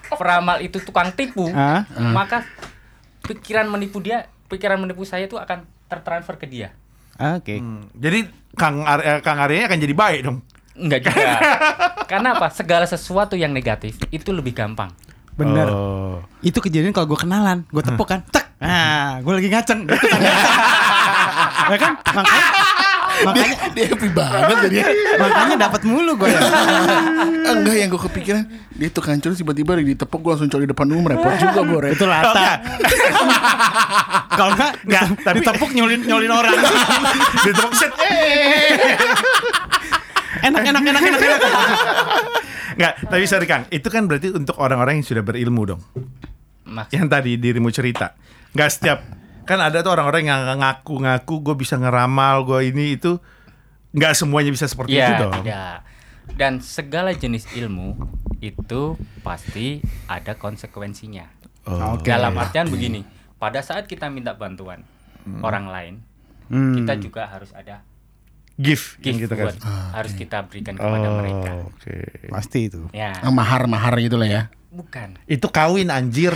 [0.07, 1.83] peramal itu tukang tipu, Ah.
[1.91, 2.45] maka
[3.21, 6.71] pikiran menipu dia, pikiran menipu saya itu akan tertransfer ke dia.
[7.15, 7.57] Oke.
[7.57, 10.39] Hmm, Jadi Kang Ar eh, Kang Arya akan jadi baik dong.
[10.75, 11.27] Enggak juga.
[12.11, 12.47] Karena apa?
[12.51, 14.91] Segala sesuatu yang negatif itu lebih gampang.
[15.35, 15.67] Bener.
[15.67, 16.23] Oh.
[16.39, 18.55] Itu kejadian kalau gue kenalan, gue tepuk kan, tek.
[18.55, 19.83] Nah, gue lagi ngaceng.
[19.83, 20.53] Dia tukang ngaceng.
[21.65, 21.93] ya kan?
[22.07, 22.45] Makanya
[23.15, 24.77] makanya dia happy banget jadi.
[25.15, 26.39] makanya dapat mulu gue ya.
[27.51, 31.07] Enggak yang gue kepikiran dia tuh kancur tiba-tiba lagi ditepuk gue langsung coli depan umum
[31.07, 32.59] repot juga gue Itu rata.
[34.29, 36.55] Kalau enggak, Nggak, tapi- ditepuk nyolin nyolin orang.
[37.43, 37.91] Ditepuk set.
[40.45, 41.41] Enak enak enak enak enak.
[42.75, 45.81] Enggak, tapi sorry Kang, itu kan berarti untuk orang-orang yang sudah berilmu dong.
[46.65, 48.13] Maksud, Yang tadi dirimu cerita.
[48.51, 48.99] Enggak setiap
[49.45, 53.21] kan ada tuh orang-orang yang ngaku-ngaku gue bisa ngeramal, gue ini itu
[53.93, 55.33] nggak semuanya bisa seperti itu ya, dong.
[55.45, 55.65] ya.
[56.35, 57.93] Dan segala jenis ilmu
[58.41, 59.79] itu pasti
[60.09, 61.29] ada konsekuensinya.
[61.65, 61.97] Oh.
[62.01, 63.05] Dalam artian begini,
[63.37, 64.81] pada saat kita minta bantuan
[65.41, 65.95] orang lain,
[66.45, 66.77] Hmm.
[66.77, 67.81] kita juga harus ada
[68.55, 69.51] gift, gift gitu kan.
[69.51, 69.57] buat
[69.91, 71.51] harus kita berikan kepada mereka.
[71.59, 71.95] Oh, oke.
[72.29, 72.87] Pasti itu.
[72.89, 74.41] Ya, Ah, mahar-mahar gitu lah ya.
[74.71, 75.15] bukan.
[75.25, 76.35] Itu kawin anjir.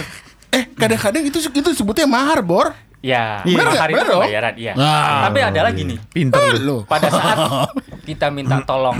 [0.49, 2.71] Eh, kadang-kadang itu itu sebutnya mahar, Bor.
[2.99, 3.63] Ya, Iya.
[3.63, 4.73] mahar itu pembayaran, iya.
[4.75, 5.27] Ah.
[5.27, 5.99] Tapi ada lagi nih.
[6.09, 6.83] Pinter lu.
[6.83, 7.37] Pada saat
[8.09, 8.99] kita minta tolong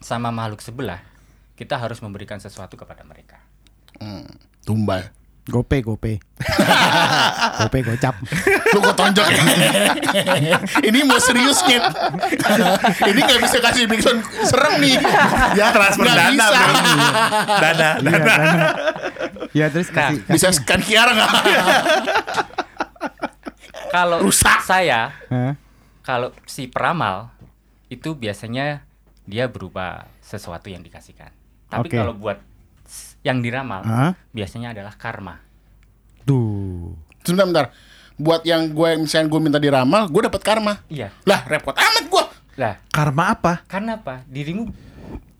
[0.00, 1.04] sama makhluk sebelah,
[1.52, 3.36] kita harus memberikan sesuatu kepada mereka.
[4.00, 4.24] Hmm,
[4.62, 5.12] tumbal.
[5.50, 6.22] Gope, gope.
[7.60, 8.14] gope, gocap.
[8.70, 9.42] Lu kok tonjok ya?
[10.80, 11.82] Ini mau serius Nyet.
[13.02, 14.94] Ini gak bisa kasih backsound serem nih.
[15.52, 16.54] Ya transfer Nggak dana bisa.
[17.58, 18.18] Dana, Iya, dana.
[18.22, 18.40] kan?
[19.50, 21.30] Ya terus Nah, kasih, Bisa scan QR nggak?
[23.90, 24.62] Kalau Rusak.
[24.62, 25.58] saya, Hah?
[26.00, 27.34] kalau si peramal
[27.90, 28.86] itu biasanya
[29.26, 31.34] dia berupa sesuatu yang dikasihkan.
[31.66, 31.96] Tapi Oke.
[31.96, 32.38] kalau buat
[33.20, 34.12] yang diramal, Hah?
[34.30, 35.40] biasanya adalah karma.
[36.22, 36.96] Tuh.
[37.20, 37.66] Sebentar, bentar.
[38.16, 40.84] Buat yang gue misalnya gue minta diramal, gue dapat karma.
[40.86, 41.08] Iya.
[41.24, 42.24] Lah, repot amat gue.
[42.56, 43.64] Lah, Karma apa?
[43.64, 44.20] karena apa?
[44.26, 44.68] Dirimu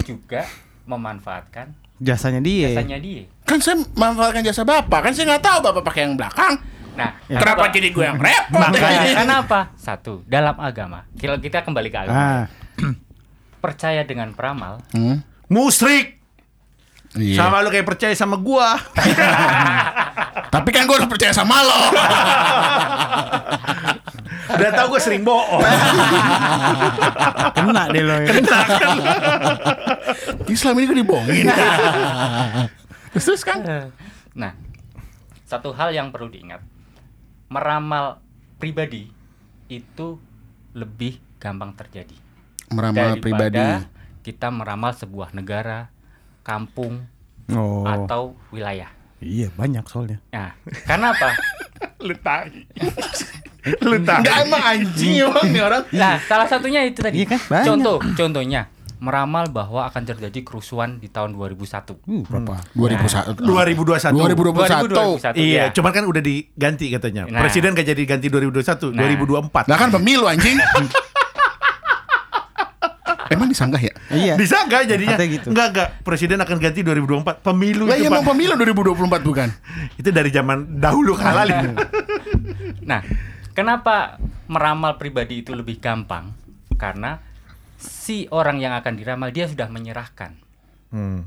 [0.01, 0.49] juga
[0.87, 2.73] memanfaatkan Jasanya dia.
[2.73, 3.29] jasanya dia.
[3.45, 6.57] Kan saya memanfaatkan jasa bapak, kan saya nggak tahu bapak pakai yang belakang.
[6.97, 8.61] Nah, Kenapa kenapa- jadi gue yang repot?
[8.63, 9.61] Makanya karena apa?
[9.77, 11.05] Satu, dalam agama.
[11.15, 12.17] Kalau kita kembali ke agama.
[12.17, 12.45] Ah,
[13.61, 15.21] Percaya dengan peramal, Hmm?
[15.47, 16.20] Musrik.
[17.11, 17.43] Iya.
[17.43, 18.79] Sama lu kayak percaya sama gua.
[20.55, 21.81] Tapi kan gue udah percaya sama lo.
[24.51, 25.63] Udah tau gua sering bohong.
[27.57, 28.15] kena deh lo.
[28.19, 28.35] ya.
[30.47, 31.47] Islam ini gue dibohongin.
[33.15, 33.63] terus, terus kan?
[34.35, 34.53] Nah,
[35.47, 36.63] satu hal yang perlu diingat,
[37.47, 38.19] meramal
[38.59, 39.11] pribadi
[39.71, 40.19] itu
[40.75, 42.15] lebih gampang terjadi
[42.71, 43.63] Meramal daripada pribadi.
[44.23, 45.91] kita meramal sebuah negara,
[46.41, 47.05] kampung
[47.51, 47.83] Oh.
[47.83, 48.87] atau wilayah.
[49.19, 50.23] Iya, banyak soalnya.
[50.31, 50.55] Nah,
[50.87, 51.35] karena apa?
[52.07, 52.63] lu tahi.
[53.85, 55.83] Enggak emang anjing emang nih orang.
[55.93, 57.21] Nah, salah satunya itu tadi.
[57.21, 57.67] Iya kan, banyak.
[57.67, 61.97] Contoh, contohnya meramal bahwa akan terjadi kerusuhan di tahun 2001.
[62.05, 62.57] Uh, berapa?
[62.73, 63.37] 2001.
[63.41, 64.13] 2021.
[64.15, 64.93] 2021.
[64.93, 65.35] 2021.
[65.35, 65.65] Iya, Iya.
[65.73, 67.23] cuman kan udah diganti katanya.
[67.27, 67.41] Nah.
[67.41, 69.05] Presiden gak jadi ganti 2021, Nah.
[69.05, 69.65] 2024.
[69.67, 70.57] Nah kan pemilu anjing.
[73.31, 73.95] Emang disanggah ya?
[74.11, 74.35] Iya.
[74.35, 75.15] Bisa nggak jadinya?
[75.15, 75.49] Katanya gitu.
[75.55, 75.89] Enggak, enggak.
[76.03, 77.47] Presiden akan ganti 2024.
[77.47, 79.49] Pemilu Lah itu, iya emang pemilu 2024 bukan?
[79.95, 81.71] Itu dari zaman dahulu kala itu.
[82.83, 83.07] Nah,
[83.55, 84.19] kenapa
[84.51, 86.35] meramal pribadi itu lebih gampang?
[86.75, 87.23] Karena
[87.79, 90.35] si orang yang akan diramal dia sudah menyerahkan,
[90.91, 91.23] Hmm.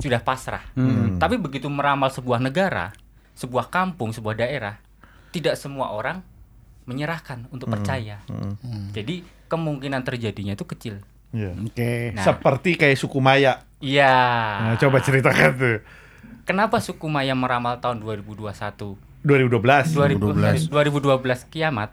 [0.00, 0.64] sudah pasrah.
[0.72, 1.20] Hmm.
[1.20, 2.96] Tapi begitu meramal sebuah negara,
[3.36, 4.80] sebuah kampung, sebuah daerah,
[5.28, 6.24] tidak semua orang
[6.88, 8.22] menyerahkan untuk percaya.
[8.96, 11.02] Jadi kemungkinan terjadinya itu kecil.
[11.34, 11.52] Iya.
[11.58, 12.14] Oke.
[12.14, 12.24] Nah.
[12.24, 13.66] Seperti kayak suku Maya.
[13.82, 14.14] Iya.
[14.62, 15.78] Nah, coba ceritakan tuh.
[16.46, 18.98] Kenapa suku Maya meramal tahun 2021?
[19.26, 20.70] 2012.
[20.70, 21.90] 2012 2012 kiamat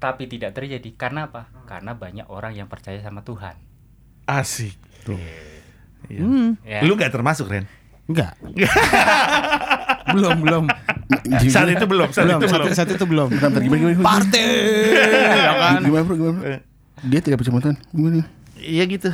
[0.00, 1.52] tapi tidak terjadi karena apa?
[1.68, 3.52] Karena banyak orang yang percaya sama Tuhan.
[4.24, 4.74] Asik.
[6.08, 6.24] Iya.
[6.24, 6.56] Hmm.
[6.64, 6.80] Ya.
[6.80, 7.68] Lu nggak termasuk, Ren?
[8.08, 8.32] Enggak.
[10.16, 10.64] belum, belum.
[11.50, 12.76] Saat itu belum, saat belum, itu satu, belum.
[12.78, 13.28] satu itu belum.
[13.34, 14.08] Bentar, bentar, gimana, gimana, gimana?
[14.14, 14.46] Partai.
[15.34, 15.82] ya kan?
[15.82, 16.58] Gimana bro, gimana bro?
[17.10, 17.76] Dia tidak percaya Tuhan.
[17.90, 18.22] Gimana?
[18.60, 19.10] Iya gitu.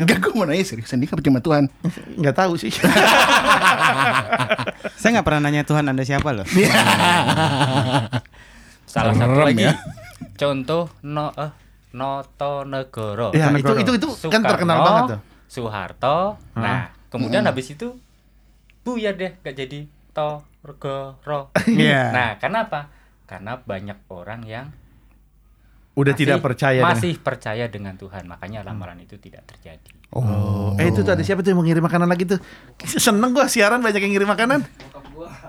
[0.00, 1.64] Enggak, gue mau nanya seriusan dia gak percaya Tuhan.
[2.18, 2.72] Nggak tahu sih.
[5.00, 6.46] Saya nggak pernah nanya Tuhan Anda siapa loh.
[8.86, 9.76] Salah satu lagi ya.
[10.36, 11.52] contoh no eh
[11.96, 13.32] Noto Negoro.
[13.32, 15.20] ya, itu itu itu kan terkenal banget tuh.
[15.48, 16.36] Soeharto.
[16.52, 17.96] Nah, kemudian habis itu
[18.84, 21.52] buyar deh gak jadi Torgoro.
[21.68, 22.02] Iya.
[22.10, 22.88] Nah, kenapa?
[23.22, 24.66] Karena banyak orang yang
[25.92, 29.92] Udah masih- tidak percaya dengan- masih percaya dengan Tuhan, makanya ramalan itu tidak terjadi.
[30.08, 30.72] Oh.
[30.76, 32.38] Eh itu tuh ada siapa tuh yang mau ngirim makanan lagi tuh?
[32.78, 34.60] Seneng gua siaran banyak yang ngirim makanan.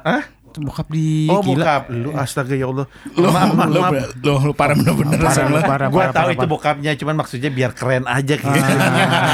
[0.01, 0.23] Hah?
[0.47, 1.61] Itu bokap di Oh gila.
[1.61, 2.87] bokap lu astaga ya Allah.
[3.13, 3.93] Lo, maaf, maaf.
[4.17, 5.59] lo, lo parah bener-bener Parah, sama.
[5.61, 6.49] parah, Gua parah, tahu parah, itu parah.
[6.49, 8.47] bokapnya cuman maksudnya biar keren aja gitu.
[8.49, 8.79] Ah, parah,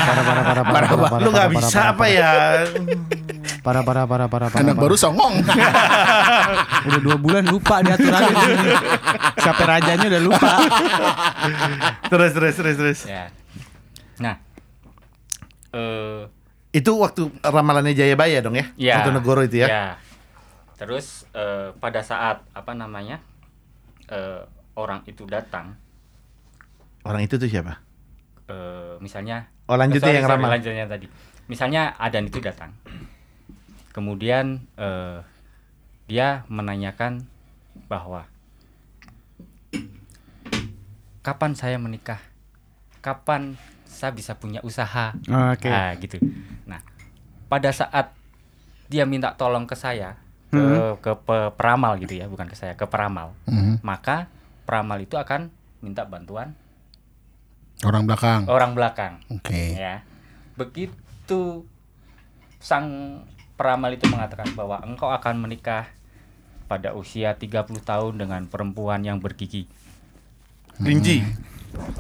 [0.09, 2.29] parah, parah, parah, parah, parah, Lu nggak parah, bisa parah, apa ya?
[3.63, 4.59] Parah, parah, parah, parah, parah.
[4.59, 4.83] Anak parah.
[4.83, 5.33] baru songong.
[6.87, 8.71] Udah dua bulan lupa dia aturannya di sini.
[9.39, 10.51] Siapa rajanya udah lupa.
[12.11, 12.99] terus terus terus terus.
[13.07, 13.31] Ya.
[14.19, 14.35] Nah,
[15.71, 16.27] eh
[16.71, 18.65] Itu waktu ramalannya Jayabaya dong ya?
[18.75, 18.99] ya.
[18.99, 19.67] Waktu Negoro itu ya?
[19.67, 19.85] ya.
[20.75, 23.23] Terus eh, pada saat apa namanya?
[24.05, 24.43] eh,
[24.75, 25.79] orang itu datang
[27.01, 27.79] Orang itu tuh siapa?
[28.45, 30.51] eh, misalnya Oh, lanjutnya sorry, yang sorry, ramal.
[30.51, 31.07] lanjutnya tadi.
[31.45, 32.75] Misalnya Adan itu datang.
[33.93, 35.21] Kemudian eh,
[36.05, 37.23] dia menanyakan
[37.85, 38.25] bahwa
[41.21, 42.19] kapan saya menikah?
[42.99, 45.13] Kapan saya bisa punya usaha?
[45.53, 45.69] Oke.
[45.69, 46.17] Nah, gitu.
[46.65, 46.81] Nah,
[47.47, 48.11] pada saat
[48.87, 50.17] dia minta tolong ke saya,
[50.49, 50.97] ke Hmm.
[50.99, 53.31] ke pe- peramal gitu ya, bukan ke saya, ke peramal.
[53.45, 53.79] Mhm.
[53.81, 54.27] Maka
[54.65, 56.55] peramal itu akan minta bantuan
[57.83, 58.47] Orang belakang.
[58.47, 59.19] orang belakang.
[59.27, 59.75] Oke.
[59.75, 60.07] Ya.
[60.55, 61.67] Begitu
[62.57, 63.19] sang
[63.53, 65.89] peramal itu mengatakan bahwa engkau akan menikah
[66.65, 69.69] pada usia 30 tahun dengan perempuan yang bergigi
[70.73, 71.21] Kelinci.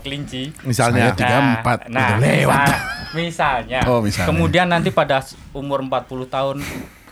[0.01, 0.49] kelinci.
[0.65, 1.13] Misalnya.
[1.13, 2.67] Tiga empat nah, udah lewat.
[2.69, 2.81] misal-
[3.13, 3.79] misalnya.
[3.85, 4.29] Oh, misalnya.
[4.33, 5.21] Kemudian nanti pada
[5.53, 6.57] umur 40 tahun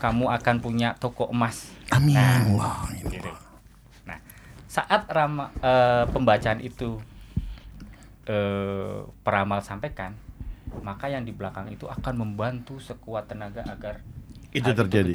[0.02, 1.70] kamu akan punya toko emas.
[1.94, 2.18] Amin.
[2.18, 2.74] Nah, Allah.
[3.06, 3.30] gitu.
[4.06, 4.18] Nah,
[4.66, 6.98] saat rama, eh, pembacaan itu
[8.22, 10.14] eh, peramal sampaikan,
[10.86, 13.98] maka yang di belakang itu akan membantu sekuat tenaga agar
[14.52, 15.12] Itu hal terjadi.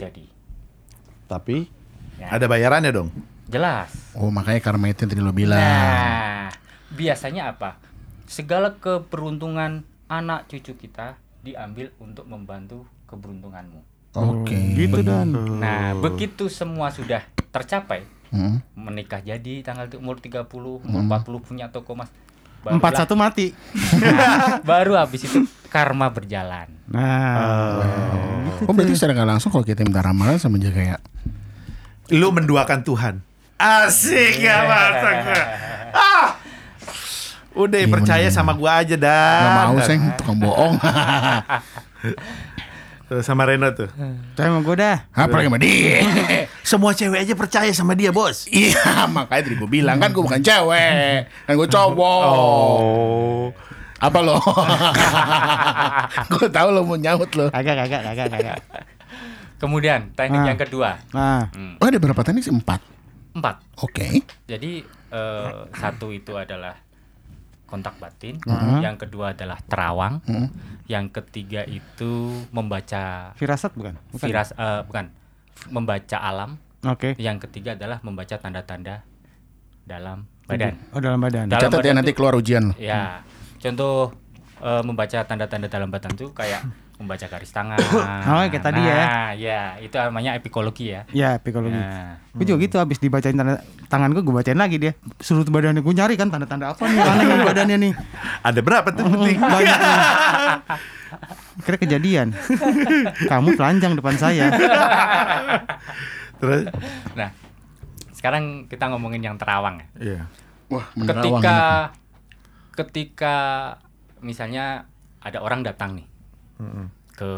[1.28, 1.70] Tapi
[2.18, 3.10] Ya, ada bayarannya dong.
[3.46, 3.94] jelas.
[4.12, 5.62] Oh makanya karma itu yang tadi lo bilang.
[5.62, 6.50] Nah,
[6.92, 7.78] biasanya apa?
[8.26, 13.80] Segala keberuntungan anak cucu kita diambil untuk membantu keberuntunganmu.
[14.12, 14.58] Oke.
[14.74, 15.30] Gitu dan.
[15.32, 18.60] Nah, begitu semua sudah tercapai, Hmm.
[18.74, 20.44] menikah jadi tanggal umur 30,
[20.82, 22.10] umur 40 punya toko emas.
[22.70, 23.56] Empat satu mati.
[24.70, 26.68] baru habis itu karma berjalan.
[26.88, 27.84] Nah,
[28.64, 31.00] Oh berarti secara nggak langsung kalau kita minta ramalan sama dia kayak
[32.10, 33.16] Lu menduakan Tuhan.
[33.56, 35.42] Asik ya masa gua.
[35.92, 36.28] Ah.
[37.54, 39.34] Udah Iya, percaya sama gua aja dah.
[39.38, 40.74] nggak mau seng tukang bohong.
[43.08, 43.88] Tuh, sama Reno tuh.
[44.36, 45.08] saya mau gue dah.
[45.10, 46.04] Apa lagi sama dia?
[46.62, 48.48] Semua cewek aja percaya sama dia, Bos.
[48.48, 52.22] Iya makanya tadi gue bilang kan gue bukan cewek, kan gue cowok.
[52.28, 53.48] Oh.
[53.98, 54.38] Apa lo?
[56.32, 57.48] gue tahu lo mau nyaut lo.
[57.48, 58.58] Kagak, kagak, kagak, kagak.
[59.58, 60.48] Kemudian teknik Ah.
[60.48, 62.54] yang kedua, Nah, Hmm, Oh ada berapa teknik sih?
[62.54, 62.84] Empat.
[63.34, 63.62] empat.
[63.80, 64.22] Oke.
[64.46, 66.76] Jadi eh, satu itu adalah
[67.68, 68.80] kontak batin, Hmm.
[68.80, 70.48] yang kedua adalah terawang, Hmm.
[70.88, 74.00] yang ketiga itu membaca firasat bukan?
[74.10, 74.24] Bukan.
[74.24, 75.12] viras eh, bukan
[75.70, 77.14] membaca alam, Oke.
[77.18, 79.04] yang ketiga adalah membaca tanda-tanda
[79.84, 80.80] dalam badan.
[80.92, 81.46] Oh, dalam badan.
[81.46, 82.72] Dalam Catat ya badan nanti tuh- keluar ujian.
[82.78, 83.22] Ya,
[83.60, 84.16] contoh
[84.58, 86.64] eh, membaca tanda-tanda dalam badan tuh kayak
[86.98, 87.78] membaca garis tangan.
[88.28, 89.02] Oh, kayak tadi ya.
[89.08, 91.02] Nah, ya, itu namanya epikologi ya.
[91.14, 91.78] Ya, psikologi.
[91.78, 94.94] Nah, Gue juga gitu habis dibacain tanda tangan gue, gue bacain lagi dia.
[95.22, 97.94] Suruh badannya gue nyari kan tanda-tanda apa nih aneh badannya nih.
[98.48, 99.38] Ada berapa tuh penting?
[99.40, 99.80] Banyak.
[101.66, 102.28] Kira kejadian.
[103.32, 104.52] Kamu telanjang depan saya.
[106.38, 106.62] Terus
[107.16, 107.30] nah,
[108.12, 109.88] sekarang kita ngomongin yang terawang ya.
[109.98, 110.22] Iya.
[110.68, 111.58] Wah menerawang ketika
[112.76, 113.36] ketika
[114.20, 114.86] misalnya
[115.24, 116.17] ada orang datang nih
[117.14, 117.32] ke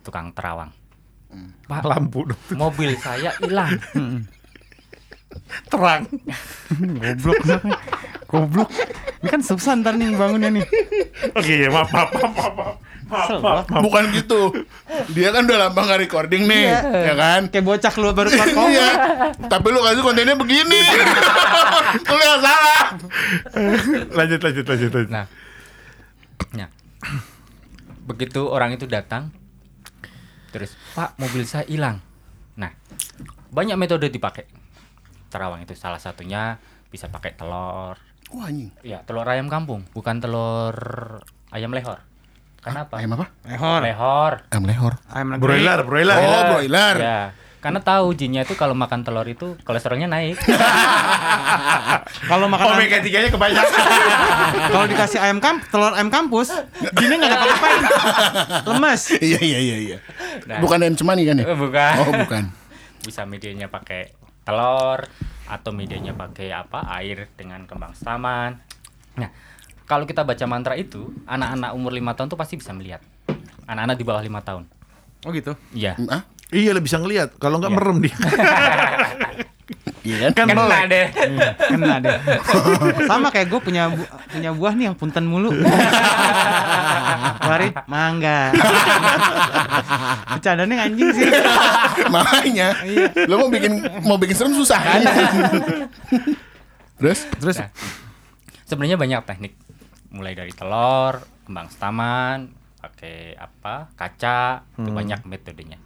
[0.00, 0.70] tukang terawang
[1.66, 2.40] Pak Lampu dong.
[2.54, 3.76] mobil saya hilang
[5.68, 6.08] terang.
[6.96, 7.44] Goblok.
[8.24, 8.70] Goblok.
[9.20, 10.64] Ini kan susah ntar nih bangunnya nih.
[11.36, 12.74] Oke, ya maaf, maaf, maaf, maaf, maaf.
[13.06, 13.82] Maaf, maaf, maaf.
[13.84, 14.40] Bukan gitu.
[15.12, 16.78] Dia kan udah lama nggak recording nih, Iya.
[16.88, 17.40] ya kan?
[17.52, 18.48] Kayak bocah keluar baru keluar.
[18.72, 18.88] Iya.
[19.44, 20.80] Tapi lu kasih kontennya begini.
[22.10, 22.82] lu yang salah.
[24.10, 25.10] Lanjut, lanjut, lanjut, lanjut.
[25.12, 25.26] nah
[26.54, 26.66] ya.
[28.06, 29.34] Begitu orang itu datang
[30.54, 31.98] terus Pak mobil saya hilang
[32.56, 32.70] nah
[33.52, 34.46] banyak metode dipakai
[35.28, 36.56] terawang itu salah satunya
[36.88, 37.98] bisa pakai telur
[38.32, 38.70] Wah anjing.
[38.80, 40.74] ya telur ayam kampung bukan telur
[41.50, 42.00] ayam lehor
[42.62, 43.26] kenapa Ayam apa?
[43.46, 43.80] Lehor.
[43.82, 44.94] lehor Ayam lehor.
[45.06, 45.38] Ayam.
[45.38, 46.16] Broiler, broiler.
[46.18, 46.94] Oh, broiler.
[46.98, 47.20] ya
[47.58, 50.36] karena tahu jinnya itu kalau makan telur itu kolesterolnya naik
[52.26, 53.82] Kalau makan Omega 3-nya kebanyakan.
[54.72, 56.54] kalau dikasih ayam kamp, telur ayam kampus,
[56.92, 57.66] gini nggak dapat apa
[58.66, 59.02] Lemes.
[59.18, 59.98] Iya iya iya iya.
[60.44, 60.58] Nah.
[60.58, 61.44] Bukan ayam cemani kan ya?
[61.46, 62.44] Eh, bukan Oh bukan.
[63.06, 64.10] bisa medianya pakai
[64.42, 65.06] telur
[65.46, 68.58] atau medianya pakai apa air dengan kembang setaman
[69.14, 69.30] nah
[69.84, 72.98] kalau kita baca mantra itu anak-anak umur lima tahun tuh pasti bisa melihat
[73.64, 74.66] anak-anak di bawah lima tahun
[75.22, 75.54] Oh gitu.
[75.70, 76.26] iya Ah?
[76.48, 77.34] Iya, lebih bisa ngelihat.
[77.36, 77.78] Kalau nggak Iya.
[77.78, 78.16] merem dia.
[80.00, 80.30] Iya kan?
[80.30, 80.82] Kan kena melek.
[80.86, 81.06] deh
[81.66, 82.14] Kena deh.
[83.10, 85.50] Sama kayak gue punya bu- punya buah nih yang punten mulu.
[87.42, 88.54] Mari mangga.
[90.30, 91.26] Bercandanya anjing sih.
[92.06, 92.78] Makanya.
[93.26, 93.72] Lo mau bikin
[94.06, 94.78] mau bikin serem susah.
[96.96, 97.26] Terus?
[97.34, 97.70] Terus Nah,
[98.64, 99.58] sebenarnya banyak teknik
[100.08, 102.38] mulai dari telur kembang setaman
[102.78, 105.82] pakai apa kaca itu banyak metodenya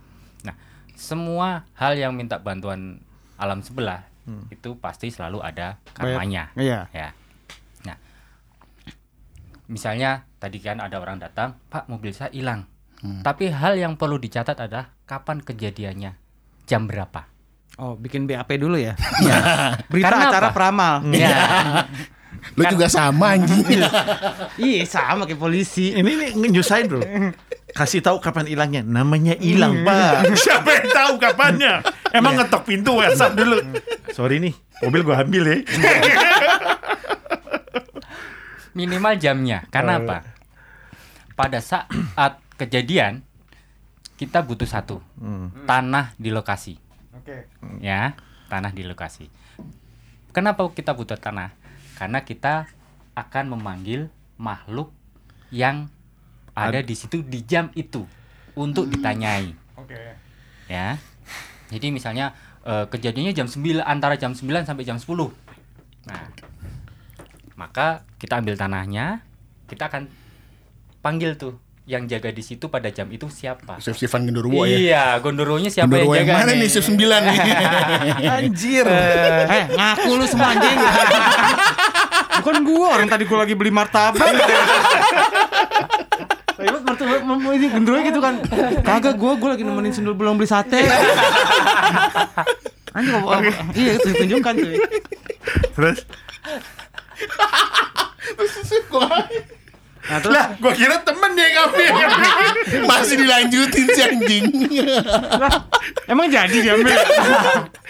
[1.01, 3.01] semua hal yang minta bantuan
[3.41, 4.05] alam sebelah
[4.53, 6.53] itu pasti selalu ada karmanya.
[6.55, 6.87] Iya.
[6.93, 7.11] ya.
[7.89, 7.97] Nah
[9.67, 12.69] misalnya tadi kan ada orang datang pak mobil saya hilang.
[13.01, 16.21] Tapi hal yang perlu dicatat adalah kapan kejadiannya
[16.69, 17.25] jam berapa.
[17.81, 18.93] Oh, bikin BAP dulu ya.
[19.91, 20.55] Berita Karena acara apa?
[20.55, 20.95] peramal.
[21.17, 21.33] ya
[22.57, 23.65] Lu juga sama anjing.
[24.59, 25.93] Iya sama kayak polisi.
[25.95, 27.01] Ini nih nyusahin bro.
[27.71, 28.83] Kasih tahu kapan hilangnya.
[28.83, 30.27] Namanya hilang pak.
[30.43, 31.73] Siapa yang tahu kapannya?
[32.11, 33.63] Emang ngetok pintu WhatsApp dulu.
[34.11, 35.57] Sorry nih, mobil gua ambil ya.
[38.75, 39.67] Minimal jamnya.
[39.71, 40.27] Karena apa?
[41.39, 43.23] Pada saat kejadian
[44.19, 44.99] kita butuh satu
[45.65, 46.77] tanah di lokasi.
[47.79, 48.19] Ya,
[48.51, 49.31] tanah di lokasi.
[50.35, 51.55] Kenapa kita butuh tanah?
[52.01, 52.65] Karena kita
[53.13, 54.09] akan memanggil
[54.41, 54.89] makhluk
[55.53, 55.93] yang
[56.57, 58.09] ada di situ di jam itu
[58.57, 59.53] untuk ditanyai.
[60.65, 60.97] Ya.
[61.69, 62.33] Jadi misalnya
[62.65, 65.13] eh, kejadiannya jam 9 antara jam 9 sampai jam 10.
[66.09, 66.25] Nah,
[67.61, 69.21] maka kita ambil tanahnya,
[69.69, 70.09] kita akan
[71.05, 71.61] panggil tuh
[71.91, 73.83] yang jaga di situ pada jam itu siapa?
[73.83, 74.79] Chef Sivan Genderuwo ya.
[74.79, 77.39] Iya, gondorowonya siapa Genderuwo yang yang jaga mana nih Chef 9 nih?
[78.41, 78.87] Anjir.
[78.89, 80.79] Eh, ngaku lu semua anjing.
[82.41, 84.21] Bukan gua, orang tadi gua lagi beli martabak.
[86.91, 88.37] Tapi mau ini gendroy gitu kan.
[88.81, 90.81] Kagak gua gua lagi nemenin sendul belum beli sate.
[92.91, 93.39] Anjing apa?
[93.39, 94.71] apa- Iya, itu tunjukkan tuh.
[95.73, 95.99] Terus?
[100.11, 101.95] Nah, terus Lah, gua kira temen dia yang ngambil.
[102.91, 104.45] Masih dilanjutin si anjing.
[106.11, 106.99] emang jadi diambil.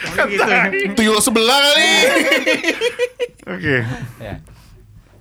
[0.01, 0.53] Emang gitu.
[1.01, 1.93] Tuyul sebelah kali.
[3.49, 3.77] Oke.
[4.21, 4.35] Ya.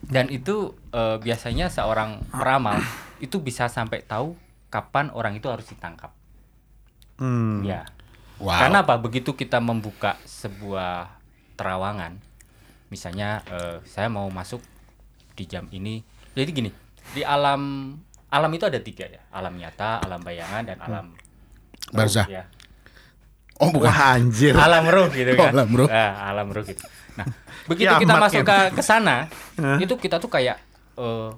[0.03, 2.83] Dan itu eh, biasanya seorang peramal
[3.23, 4.35] itu bisa sampai tahu
[4.67, 6.11] kapan orang itu harus ditangkap.
[7.15, 7.63] Hmm.
[7.63, 7.87] Ya.
[8.43, 8.59] Wow.
[8.59, 8.99] Karena apa?
[8.99, 11.11] Begitu kita membuka sebuah
[11.59, 12.19] terawangan,
[12.91, 14.63] misalnya eh, saya mau masuk
[15.35, 16.03] di jam ini.
[16.35, 16.71] Jadi gini,
[17.11, 17.93] di alam
[18.27, 21.05] alam itu ada tiga ya, alam nyata, alam bayangan, dan alam
[21.89, 22.23] Barzah.
[22.23, 22.43] ruh, ya.
[23.57, 23.89] Oh bukan.
[23.89, 24.53] Wah anjir.
[24.53, 25.51] alam ruh gitu Oh, kan.
[25.51, 25.89] alam ruh.
[25.89, 26.79] Nah, alam ruh gitu.
[27.17, 27.25] Nah,
[27.69, 28.71] begitu Kiamat, kita masuk ke kiamat.
[28.71, 29.15] ke sana,
[29.77, 30.61] itu kita tuh kayak
[30.95, 31.29] eh,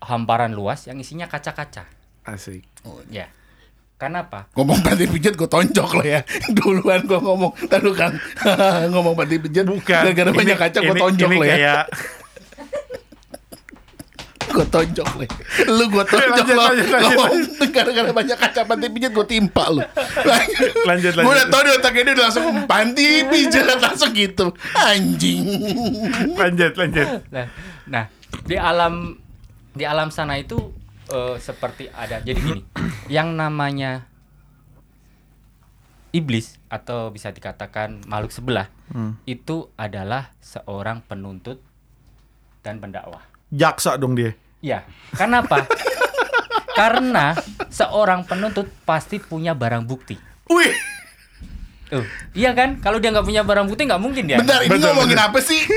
[0.00, 1.84] hamparan luas yang isinya kaca-kaca.
[2.22, 2.62] Asik.
[3.08, 3.26] Ya.
[3.98, 4.46] Karena apa?
[4.54, 6.22] Ngomong panti pijat gue tonjok lo ya
[6.54, 8.14] Duluan gue ngomong Lalu kan
[8.94, 9.82] Ngomong panti pijat Bukan.
[10.06, 11.84] Gara-gara banyak kaca gue tonjok lo ya kayak
[14.58, 15.30] Gue tonjok lo ya.
[15.70, 19.64] Lu gue tonjok Lanjut, lo lanjut, lanjut, Ngomong Gara-gara banyak kaca panti pijat gue timpa
[19.70, 19.82] lo
[20.82, 21.46] Lanjut, Gue udah lanjut.
[21.48, 25.46] tau di otaknya dia udah langsung Panti pijat langsung gitu Anjing
[26.34, 27.06] lanjut lanjut.
[27.30, 27.46] Nah,
[27.86, 28.04] nah,
[28.42, 29.14] di alam
[29.70, 30.58] di alam sana itu
[31.06, 32.18] eh, seperti ada.
[32.18, 32.62] Jadi gini,
[33.06, 34.10] yang namanya
[36.10, 38.66] iblis atau bisa dikatakan makhluk sebelah
[39.24, 41.60] itu adalah seorang penuntut
[42.64, 43.22] dan pendakwah.
[43.48, 44.32] Jaksa dong dia.
[44.58, 44.82] Ya,
[45.14, 45.66] karena apa?
[46.72, 47.34] Karena
[47.68, 50.18] seorang penuntut pasti punya barang bukti.
[50.46, 50.74] Wih.
[51.88, 52.76] Tuh, iya kan?
[52.78, 54.36] Kalau dia nggak punya barang bukti nggak mungkin dia.
[54.36, 55.28] Bentar ini Betul, ngomongin betul.
[55.30, 55.60] apa sih?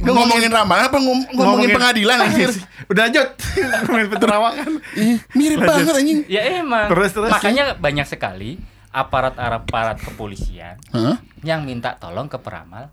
[0.00, 2.50] ngomongin ramalan apa ngom- ngomongin, pengadilan anjir?
[2.86, 3.28] Udah lanjut.
[3.84, 4.70] Ngomongin penerawangan.
[4.96, 5.68] Ih, Mirip Lanjut.
[5.70, 6.88] banget anjing Ya emang.
[6.88, 7.30] Terus, terus.
[7.30, 8.56] Makanya banyak sekali
[8.90, 11.22] aparat-aparat kepolisian Hah?
[11.40, 12.90] yang minta tolong ke peramal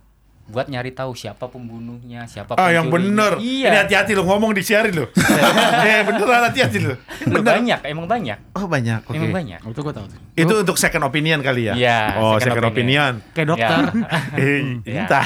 [0.48, 3.36] buat nyari tahu siapa pembunuhnya, siapa Ah yang bener.
[3.38, 3.68] Iya.
[3.68, 5.06] Ini hati-hati lo ngomong disiarin lo.
[5.88, 6.96] eh beneran hati-hati lo.
[7.28, 8.56] Banyak, emang banyak.
[8.56, 9.04] Oh banyak.
[9.04, 9.20] Oke.
[9.20, 9.60] Emang banyak.
[9.60, 10.20] Itu gua tahu tuh.
[10.34, 11.74] Itu untuk second opinion kali ya?
[11.76, 13.12] Iya, Oh second second, opinion.
[13.36, 13.78] Kayak dokter.
[13.78, 13.92] Ya.
[14.40, 15.04] Eh, Iya.
[15.04, 15.26] entah.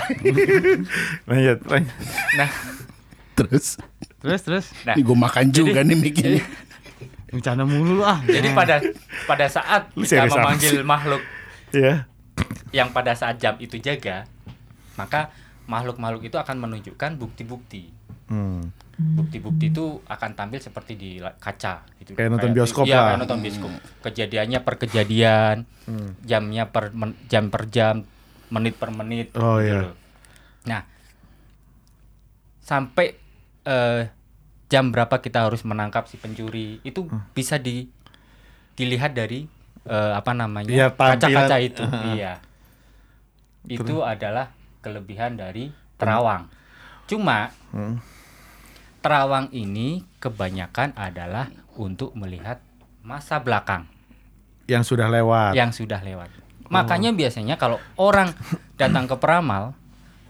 [1.30, 1.96] lanjut, lanjut.
[2.38, 2.50] Nah,
[3.36, 3.66] Terus
[4.22, 4.94] Terus terus nah.
[4.94, 6.44] Gue makan juga nih mikinya
[7.32, 8.20] bercanda mulu lu ah.
[8.28, 8.84] Jadi pada
[9.26, 11.24] pada saat kita memanggil makhluk
[11.72, 12.06] Iya.
[12.76, 14.28] yang pada saat jam itu jaga,
[15.02, 15.34] maka
[15.66, 17.90] makhluk-makhluk itu akan menunjukkan bukti-bukti.
[18.30, 18.70] Hmm.
[18.96, 22.14] Bukti-bukti itu akan tampil seperti di kaca gitu.
[22.14, 23.06] Kayak nonton bioskop iya, lah.
[23.10, 23.72] kayak nonton bioskop.
[24.02, 25.56] Kejadiannya per kejadian,
[25.90, 26.14] Hmm.
[26.22, 28.06] jamnya per men- jam per jam,
[28.50, 29.80] menit per menit Oh, gitu iya.
[29.90, 29.96] loh.
[30.64, 30.82] Nah,
[32.62, 33.18] sampai
[33.62, 34.02] eh,
[34.68, 37.26] jam berapa kita harus menangkap si pencuri itu Hmm.
[37.34, 37.90] bisa di
[38.74, 39.46] dilihat dari
[39.82, 41.82] eh, apa namanya Iya, kaca-kaca itu.
[41.82, 42.06] Heeh.
[42.18, 42.34] Iya.
[43.66, 46.50] Itu adalah kelebihan dari terawang.
[47.06, 48.02] Cuma Hmm.
[49.00, 52.62] terawang ini kebanyakan adalah untuk melihat
[53.02, 53.90] masa belakang
[54.66, 55.54] Yang sudah lewat.
[55.54, 56.30] yang sudah lewat.
[56.68, 58.32] Makanya biasanya kalau orang
[58.76, 59.76] datang ke peramal,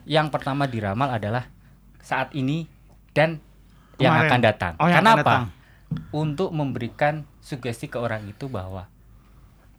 [0.04, 1.46] yang pertama diramal adalah
[2.00, 2.66] saat ini
[3.14, 3.38] dan
[4.00, 4.30] yang Kemarin.
[4.32, 4.74] akan datang.
[4.80, 5.44] Oh, yang Karena akan datang.
[6.10, 8.88] Untuk memberikan sugesti ke orang itu bahwa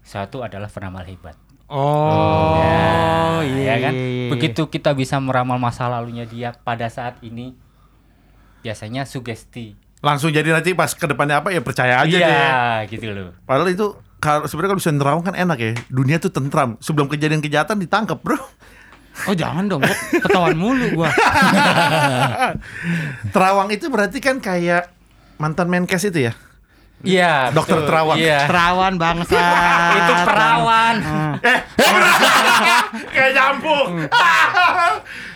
[0.02, 1.34] satu adalah peramal hebat.
[1.72, 3.92] Oh, Ya, iya, ya kan?
[3.92, 4.28] iya, iya.
[4.28, 7.50] Begitu kita bisa meramal masa lalunya dia pada saat ini,
[8.60, 9.72] biasanya sugesti.
[9.98, 12.28] Langsung jadi nanti pas ke depannya apa ya percaya aja Iya,
[12.84, 12.90] deh.
[12.90, 13.30] gitu loh.
[13.42, 13.86] Padahal itu
[14.18, 15.70] kalau sebenarnya kalau bisa nerawang kan enak ya.
[15.88, 16.74] Dunia tuh tentram.
[16.78, 18.36] Sebelum kejadian kejahatan ditangkap, Bro.
[19.28, 19.80] Oh jangan dong,
[20.12, 21.08] ketahuan mulu gua.
[23.34, 24.88] Terawang itu berarti kan kayak
[25.36, 26.32] mantan Menkes itu ya?
[27.02, 27.88] Iya, Dokter betul.
[27.90, 28.16] Terawang.
[28.18, 28.46] Iya.
[28.46, 29.42] Terawan bangsa.
[29.98, 30.96] Itu perawan.
[33.14, 34.06] kayak nyambung.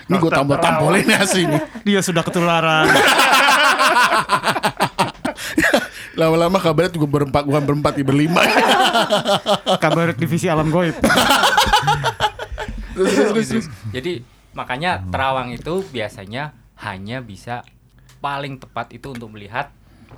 [0.06, 1.58] Ini gue tampol-tampolin ya sih ini.
[1.82, 2.86] Dia sudah ketularan.
[6.16, 8.40] Lama-lama kabarnya juga berempat, bukan berempat, ya berlima.
[9.84, 10.96] Kabar divisi alam goib.
[13.92, 14.24] Jadi
[14.56, 17.60] makanya terawang itu biasanya hanya bisa
[18.24, 19.68] paling tepat itu untuk melihat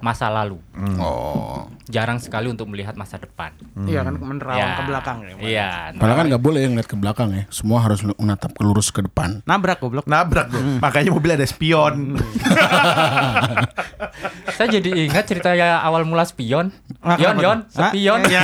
[0.01, 0.59] masa lalu.
[0.99, 1.67] Oh.
[1.89, 3.51] Jarang sekali untuk melihat masa depan.
[3.89, 5.35] Iya kan menerawang Ya, ke belakang ya.
[5.41, 5.69] Iya.
[5.97, 7.45] Padahal kan nggak boleh ngeliat ke belakang ya.
[7.49, 9.41] Semua harus menatap ke lurus ke depan.
[9.49, 10.05] Nabrak goblok.
[10.07, 10.61] Nabrak tuh.
[10.79, 12.19] Makanya mobil ada spion.
[14.57, 16.75] Saya jadi ingat cerita ya awal mula spion.
[16.99, 18.21] Ah, Yon, Yon, spion.
[18.27, 18.43] Ya.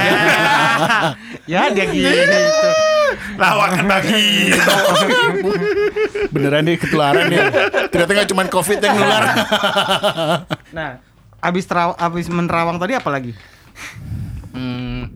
[1.52, 2.38] ya dia gitu.
[3.34, 4.54] Lawakan lagi.
[6.30, 7.50] Beneran nih ketularan ya.
[7.90, 9.24] Ternyata nggak cuma covid yang nular.
[10.74, 10.90] Nah,
[11.44, 13.36] abis teraw abis menerawang tadi apa lagi?
[14.54, 15.12] Hmm,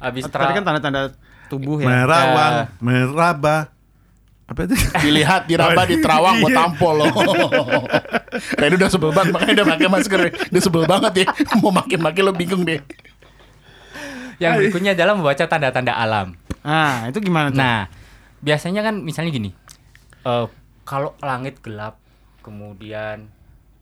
[0.00, 0.54] abis Tadi terawang.
[0.56, 1.00] kan tanda-tanda
[1.46, 1.86] tubuh ya.
[1.86, 3.68] Merawang, meraba.
[4.46, 4.78] Apa itu?
[5.02, 7.10] Dilihat, diraba, diterawang, gue tampol loh.
[8.58, 10.20] Kayak udah sebel banget, makanya udah pakai masker.
[10.54, 11.26] Dia sebel banget ya.
[11.60, 12.78] Mau makin-makin lo bingung deh.
[14.38, 16.38] Yang berikutnya adalah membaca tanda-tanda alam.
[16.62, 17.58] Nah, itu gimana tuh?
[17.58, 17.90] Nah,
[18.38, 19.50] biasanya kan misalnya gini.
[20.22, 20.46] eh
[20.86, 21.98] kalau langit gelap,
[22.46, 23.26] kemudian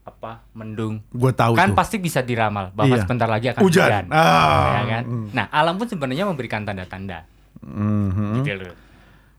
[0.05, 1.75] apa mendung, Gue tahu kan tuh.
[1.75, 3.01] pasti bisa diramal bahwa Iya.
[3.01, 3.83] sebentar lagi akan Hujan.
[3.83, 4.05] hujan.
[4.07, 4.69] Ah.
[4.75, 5.03] Ya kan?
[5.33, 7.25] Nah, alam pun sebenarnya memberikan tanda-tanda.
[7.59, 8.39] Mhm.
[8.39, 8.77] Gitu loh.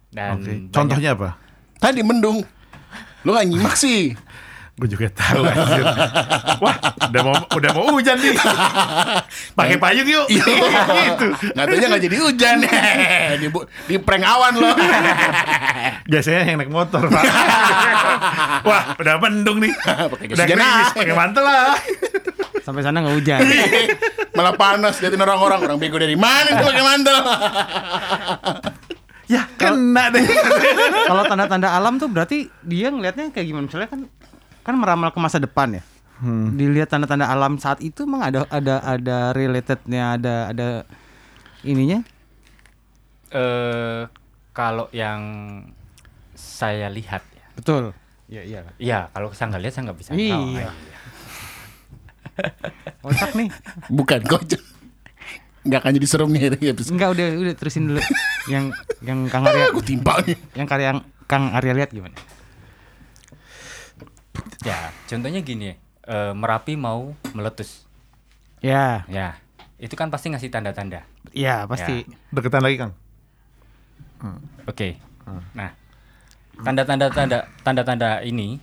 [0.09, 1.39] Dan banyak- Contohnya apa?
[1.77, 2.43] Tadi mendung.
[3.23, 4.11] Lo gak nyimak sih.
[4.77, 5.85] Gue juga tahu anjir.
[6.65, 6.77] Wah,
[7.09, 8.37] udah mau udah mau hujan nih.
[9.57, 10.29] Pakai payung yuk.
[10.29, 10.45] Iya.
[11.17, 11.27] gitu.
[11.57, 12.57] Katanya gak jadi hujan.
[13.41, 14.69] di, bu- di prank awan lo.
[16.05, 17.25] Biasanya yang naik motor, Pak.
[18.69, 19.73] Wah, udah mendung nih.
[19.81, 21.77] Pakai Udah hujan krimis, pakai mantel lah.
[22.61, 23.41] Sampai sana nggak hujan.
[24.37, 25.65] Malah panas liatin orang-orang.
[25.65, 27.17] Orang bego dari mana itu pakai mantel.
[29.27, 30.23] Ya, kena deh.
[31.09, 33.65] Kalau tanda-tanda alam tuh berarti dia ngelihatnya kayak gimana?
[33.67, 34.01] Misalnya kan
[34.67, 35.83] kan meramal ke masa depan ya.
[36.51, 40.69] Dilihat tanda-tanda alam saat itu emang ada ada ada relatednya, ada ada
[41.63, 42.03] ininya.
[43.31, 44.03] eh
[44.51, 45.21] kalau yang
[46.35, 47.47] saya lihat ya.
[47.55, 47.93] Betul.
[48.27, 48.61] Iya iya.
[48.77, 50.45] Iya, kalau saya nggak lihat saya nggak bisa tahu.
[50.51, 50.69] Iya.
[53.07, 53.49] Otak nih.
[53.89, 54.63] Bukan kocak.
[55.67, 56.41] Gak akan jadi serem nih.
[56.63, 58.01] Ya, Enggak udah udah terusin dulu.
[58.53, 58.71] yang
[59.03, 60.39] yang Kang Arya Gue timpa nih.
[60.55, 62.15] yang karya yang Kang Arya lihat gimana?
[64.65, 65.75] Ya, contohnya gini,
[66.07, 67.85] eh, Merapi mau meletus.
[68.65, 69.37] Ya, Ya,
[69.77, 71.05] itu kan pasti ngasih tanda-tanda.
[71.37, 72.09] iya pasti.
[72.33, 72.93] Deketan lagi, Kang.
[74.67, 74.97] Oke.
[75.53, 75.71] Nah,
[76.65, 78.57] tanda-tanda tanda tanda-tanda ini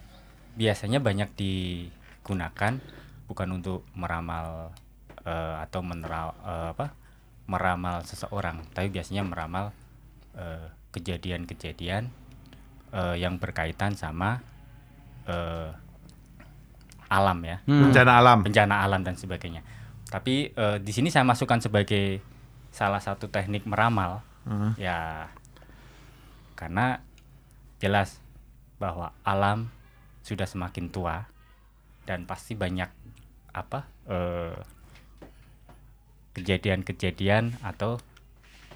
[0.58, 2.74] biasanya banyak digunakan
[3.30, 4.74] bukan untuk meramal
[5.24, 6.88] eh, atau menera, eh, apa?
[7.44, 9.76] meramal seseorang, tapi biasanya meramal
[10.94, 12.08] kejadian-kejadian
[12.94, 14.40] eh, yang berkaitan sama
[15.28, 15.70] eh,
[17.12, 17.62] alam ya.
[17.70, 17.90] Hmm.
[17.90, 18.40] Bencana alam.
[18.42, 19.62] bencana alam dan sebagainya.
[20.10, 22.22] Tapi eh, di sini saya masukkan sebagai
[22.74, 24.26] salah satu teknik meramal,
[24.82, 25.30] ya
[26.58, 27.06] karena
[27.78, 28.18] jelas
[28.82, 29.70] bahwa alam
[30.26, 31.30] sudah semakin tua
[32.10, 32.90] dan pasti banyak
[33.54, 34.58] apa eh,
[36.34, 38.02] kejadian-kejadian atau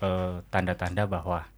[0.03, 1.49] eh, tanda-tanda bahwa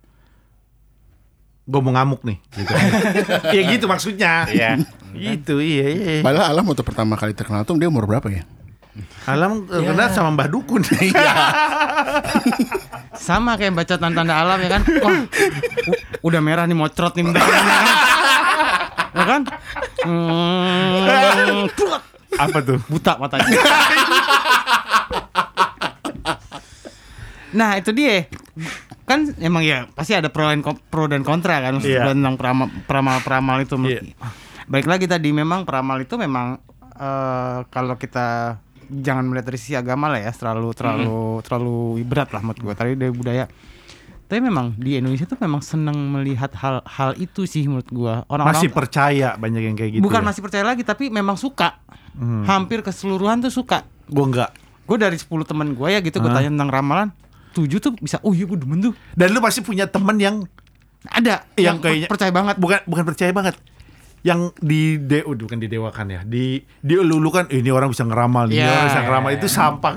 [1.70, 2.38] Gue mau ngamuk nih.
[2.50, 2.74] Gitu.
[3.56, 4.50] ya gitu maksudnya.
[4.50, 4.74] ya
[5.10, 6.14] Gitu, iya, iya.
[6.22, 8.42] Padahal Alam waktu pertama kali terkenal tuh dia umur berapa ya?
[9.26, 10.82] Alam eh, kenal sama Mbah Dukun.
[13.20, 14.82] Sama kayak baca tanda-tanda alam ya kan.
[15.04, 15.18] Wah,
[15.86, 17.76] u- udah merah nih mocrot nih bentar ya kan.
[19.12, 19.42] Ya kan?
[20.08, 21.68] Hmm,
[22.40, 22.80] Apa tuh?
[22.88, 23.46] buta matanya.
[27.50, 28.30] Nah, itu dia.
[29.10, 32.14] Kan emang ya pasti ada pro dan, pro dan kontra kan Iya.
[32.14, 33.74] tentang peramal peramal, peramal itu.
[33.82, 34.06] Iya.
[34.70, 36.62] Baik lagi tadi memang peramal itu memang
[36.94, 42.46] eh, kalau kita jangan melihat dari sisi agama lah ya, terlalu terlalu terlalu berat lah
[42.46, 42.74] menurut gua.
[42.78, 43.50] Tadi dari budaya.
[44.30, 48.14] Tapi memang di Indonesia tuh memang seneng melihat hal-hal itu sih menurut gua.
[48.30, 50.04] Orang-orang Masih percaya banyak yang kayak gitu.
[50.06, 50.26] bukan ya?
[50.30, 51.82] masih percaya lagi tapi memang suka.
[52.46, 53.90] Hampir keseluruhan tuh suka.
[54.06, 54.54] Gue enggak.
[54.86, 57.10] Gue dari 10 teman gue ya gitu gue tanya tentang ramalan.
[57.62, 58.94] 7 tuh bisa, oh iya gue demen tuh.
[59.12, 60.44] Dan lu pasti punya temen yang
[61.02, 62.56] Ada yang yang, kayaknya percaya banget.
[62.56, 63.56] bukan bukan percaya banget
[64.20, 68.54] yang di de oh, bukan didewakan ya di dielulukan "Eh, ini orang bisa ngeramal nih
[68.54, 69.38] ini Iya, orang bisa iya, ngeramal iya.
[69.38, 69.94] itu sampah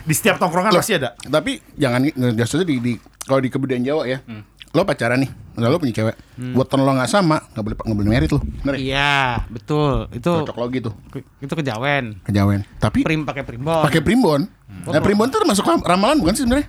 [0.00, 2.00] di setiap tongkrongan Loh, pasti ada Tapi jangan
[2.32, 4.24] biasanya di, di kalau di kebudayaan Jawa ya.
[4.68, 6.16] lo pacaran nih, udah lo punya cewek,
[6.54, 8.78] weton lo nggak sama, nggak boleh nggak boleh merit lo, bener ya?
[8.78, 9.12] Iya,
[9.48, 10.12] betul.
[10.12, 10.92] Itu Cocok logi tuh,
[11.40, 12.20] itu kejawen.
[12.20, 12.60] kejawen.
[12.76, 13.80] Tapi Prim pakai primbon.
[13.80, 14.44] pakai primbon,
[14.86, 16.68] nah primbon tuh termasuk ram- ramalan bukan sih sebenarnya?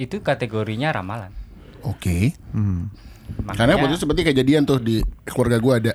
[0.00, 1.28] Itu kategorinya ramalan.
[1.84, 2.32] Oke.
[2.56, 5.92] Makanya, Karena waktu itu seperti kejadian tuh di keluarga gua ada.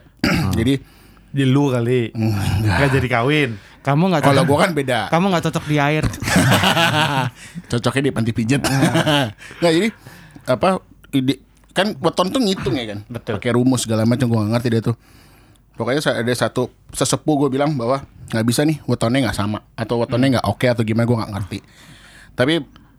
[0.53, 0.77] Jadi
[1.35, 2.13] Di lu kali.
[2.13, 3.57] Nggak jadi kawin.
[3.81, 5.09] Kamu nggak kalau gua kan beda.
[5.09, 6.05] Kamu nggak cocok di air.
[7.73, 8.61] Cocoknya di panti pijat.
[9.59, 9.89] Nggak jadi
[10.45, 10.79] apa
[11.11, 11.41] ide
[11.75, 12.99] kan weton tuh ngitung ya kan.
[13.09, 13.41] Betul.
[13.41, 14.95] Pakai rumus segala macam gua nggak ngerti dia tuh.
[15.75, 20.39] Pokoknya ada satu sesepuh gue bilang bahwa nggak bisa nih wetonnya nggak sama atau wetonnya
[20.39, 21.59] nggak oke atau gimana gue nggak ngerti.
[22.31, 22.53] Tapi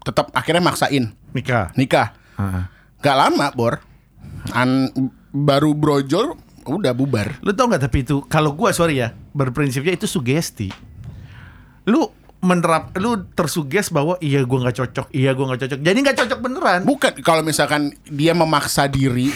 [0.06, 1.74] tetap akhirnya maksain Nikah.
[1.74, 2.14] nikah.
[3.02, 3.82] Gak lama bor.
[4.54, 4.94] An
[5.34, 7.38] baru brojol udah bubar.
[7.42, 10.70] Lu tau nggak tapi itu kalau gua sorry ya berprinsipnya itu sugesti.
[11.86, 12.10] Lu
[12.42, 15.78] menerap lu tersuges bahwa iya gua nggak cocok, iya gua nggak cocok.
[15.82, 16.80] Jadi nggak cocok beneran.
[16.86, 19.30] Bukan kalau misalkan dia memaksa diri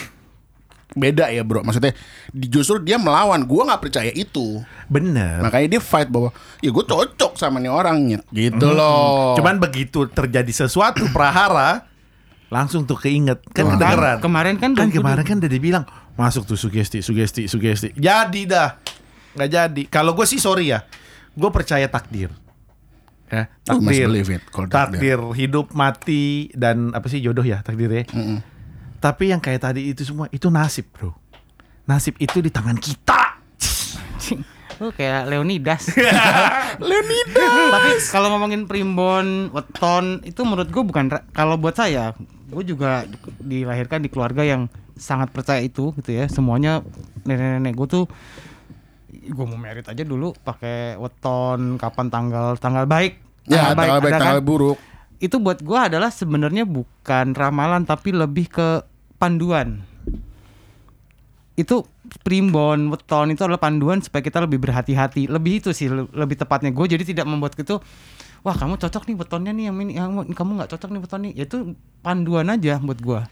[0.93, 1.62] beda ya bro.
[1.62, 1.95] Maksudnya
[2.30, 3.43] di- justru dia melawan.
[3.45, 4.62] Gua nggak percaya itu.
[4.91, 5.38] Bener.
[5.41, 9.38] Makanya dia fight bahwa ya gue cocok sama nih orangnya gitu loh.
[9.38, 11.86] Cuman begitu terjadi sesuatu prahara
[12.51, 14.18] langsung tuh keinget kan kedengeran.
[14.18, 15.84] Kemarin kan kan kemarin kan udah dibilang
[16.18, 17.95] masuk tuh sugesti sugesti sugesti.
[17.95, 18.74] Jadi dah.
[19.30, 19.82] nggak jadi.
[19.86, 20.82] Kalau gue sih sorry ya.
[21.38, 22.34] Gue percaya takdir.
[23.30, 24.11] Ya, takdir.
[24.11, 28.03] believe it, kalau takdir hidup mati dan apa sih jodoh ya takdirnya.
[29.01, 31.17] Tapi yang kayak tadi itu semua itu nasib, Bro.
[31.89, 33.41] Nasib itu di tangan kita.
[34.81, 35.93] Oh kayak Leonidas.
[36.89, 37.53] Leonidas.
[37.69, 42.17] Tapi kalau ngomongin primbon, weton itu menurut gue bukan kalau buat saya,
[42.49, 43.05] gue juga
[43.45, 46.33] dilahirkan di keluarga yang sangat percaya itu gitu ya.
[46.33, 46.81] Semuanya
[47.29, 48.05] nenek-nenek gue tuh
[49.11, 54.09] gue mau merit aja dulu pakai weton kapan tanggal tanggal baik ya tanggal baik ada
[54.09, 54.21] kan?
[54.21, 54.79] tanggal buruk.
[55.21, 58.69] itu buat gua adalah sebenarnya bukan ramalan tapi lebih ke
[59.21, 59.85] panduan.
[61.61, 61.85] Itu
[62.25, 65.29] primbon, weton itu adalah panduan supaya kita lebih berhati-hati.
[65.29, 67.77] Lebih itu sih le- lebih tepatnya gue jadi tidak membuat itu
[68.41, 71.33] wah kamu cocok nih wetonnya nih yang ini yang kamu nggak cocok nih weton nih.
[71.37, 73.29] Ya itu panduan aja buat gua.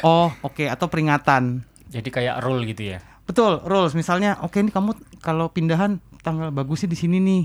[0.00, 1.60] Oh, oke atau peringatan.
[1.92, 3.04] Jadi kayak rule gitu ya.
[3.28, 7.44] Betul, rules misalnya oke nih kamu kalau pindahan tanggal bagusnya di sini nih.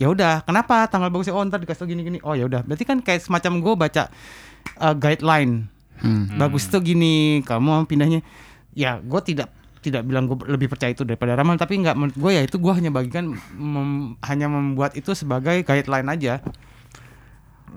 [0.00, 1.36] Ya udah, kenapa tanggal bagusnya?
[1.36, 2.24] Oh, ntar dikasih tau gini-gini.
[2.24, 2.64] Oh, ya udah.
[2.64, 4.02] Berarti kan kayak semacam gue baca
[4.80, 5.68] uh, guideline.
[6.36, 8.24] Bagus tuh gini, kamu pindahnya.
[8.72, 12.30] Ya, gue tidak tidak bilang gue lebih percaya itu daripada ramal, tapi nggak menurut gue
[12.36, 16.44] ya itu gue hanya bagikan mem- hanya membuat itu sebagai guideline aja.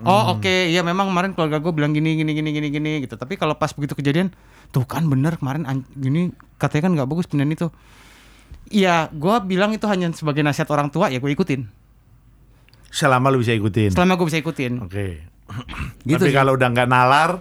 [0.03, 3.15] Oh oke, ya memang kemarin keluarga gue bilang gini gini gini gini gini gitu.
[3.15, 4.35] Tapi kalau pas begitu kejadian,
[4.75, 5.63] tuh kan bener kemarin
[5.95, 7.67] gini katanya kan nggak bagus pindahan itu.
[8.73, 11.69] Iya, gue bilang itu hanya sebagai nasihat orang tua ya gue ikutin.
[12.91, 13.95] Selama lu bisa ikutin.
[13.95, 14.83] Selama gue bisa ikutin.
[14.83, 15.23] Oke.
[16.03, 17.39] Gitu Tapi kalau udah nggak nalar,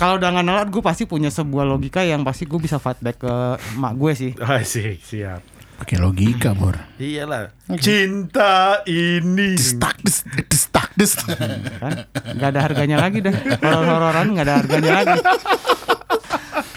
[0.00, 3.20] Kalau udah nggak nalar, gue pasti punya sebuah logika yang pasti gue bisa fight back
[3.20, 3.34] ke
[3.76, 4.32] emak gue sih.
[4.48, 5.44] ah, sih, siap.
[5.76, 6.72] Pakai logika bor.
[6.96, 7.52] Iyalah.
[7.76, 9.60] Cinta ini.
[9.60, 11.12] Destak des destak des.
[11.12, 12.08] Kan?
[12.32, 13.32] Nggak ada harganya lagi dah.
[13.60, 15.18] Horor-hororan nggak ada harganya lagi.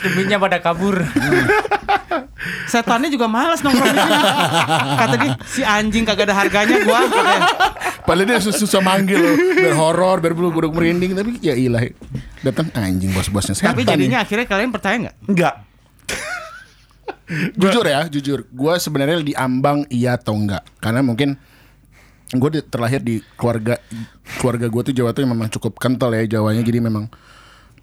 [0.03, 0.99] Deminya pada kabur.
[2.71, 4.01] Setannya juga malas nongkrong di.
[4.99, 7.07] Kata dia, si anjing kagak ada harganya gua.
[7.07, 7.41] katanya.
[8.03, 9.35] Padahal dia susah, susah manggil loh.
[9.55, 11.87] Biar horor, biar bulu gudeg merinding tapi ya ilah.
[12.43, 13.71] Datang anjing bos-bosnya setan.
[13.71, 15.15] Tapi jadinya akhirnya kalian percaya nggak?
[15.29, 15.55] Enggak.
[17.23, 17.55] nih.
[17.55, 18.39] jujur ya, jujur.
[18.51, 20.67] Gua sebenarnya diambang iya atau enggak.
[20.83, 21.39] Karena mungkin
[22.33, 23.77] gue terlahir di keluarga
[24.41, 27.05] keluarga gue tuh Jawa tuh memang cukup kental ya Jawanya jadi memang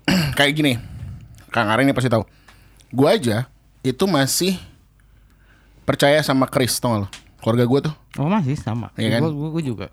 [0.39, 0.75] kayak gini
[1.51, 2.23] Kang Areng ini pasti tahu
[2.89, 3.47] gue aja
[3.81, 4.59] itu masih
[5.83, 8.91] percaya sama Kris tau gak lo keluarga gue tuh Oh masih sama.
[8.95, 9.21] Iya kan?
[9.23, 9.87] Gua, gua, gua juga.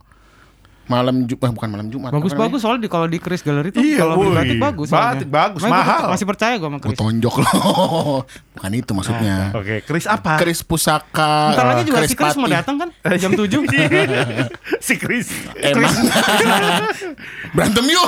[0.88, 4.00] malam Jumat bukan malam Jumat Bagus bagus soalnya di kalau di Chris Gallery tuh Iya,
[4.00, 4.88] kalau batik bagus.
[4.88, 5.14] soalnya.
[5.14, 6.08] Batik bagus, Makanya gua mahal.
[6.10, 6.98] Masih percaya gua sama Gue Chris.
[6.98, 8.24] tonjok loh
[8.56, 10.34] bukan itu maksudnya Oke, Chris apa?
[10.40, 12.56] Kris pusaka Bentar lagi juga Kris si Chris mau Pati.
[12.56, 12.90] datang kan
[13.22, 13.52] jam 7
[14.80, 15.28] si Chris.
[15.60, 15.92] Emang
[17.56, 18.08] berantem yuk.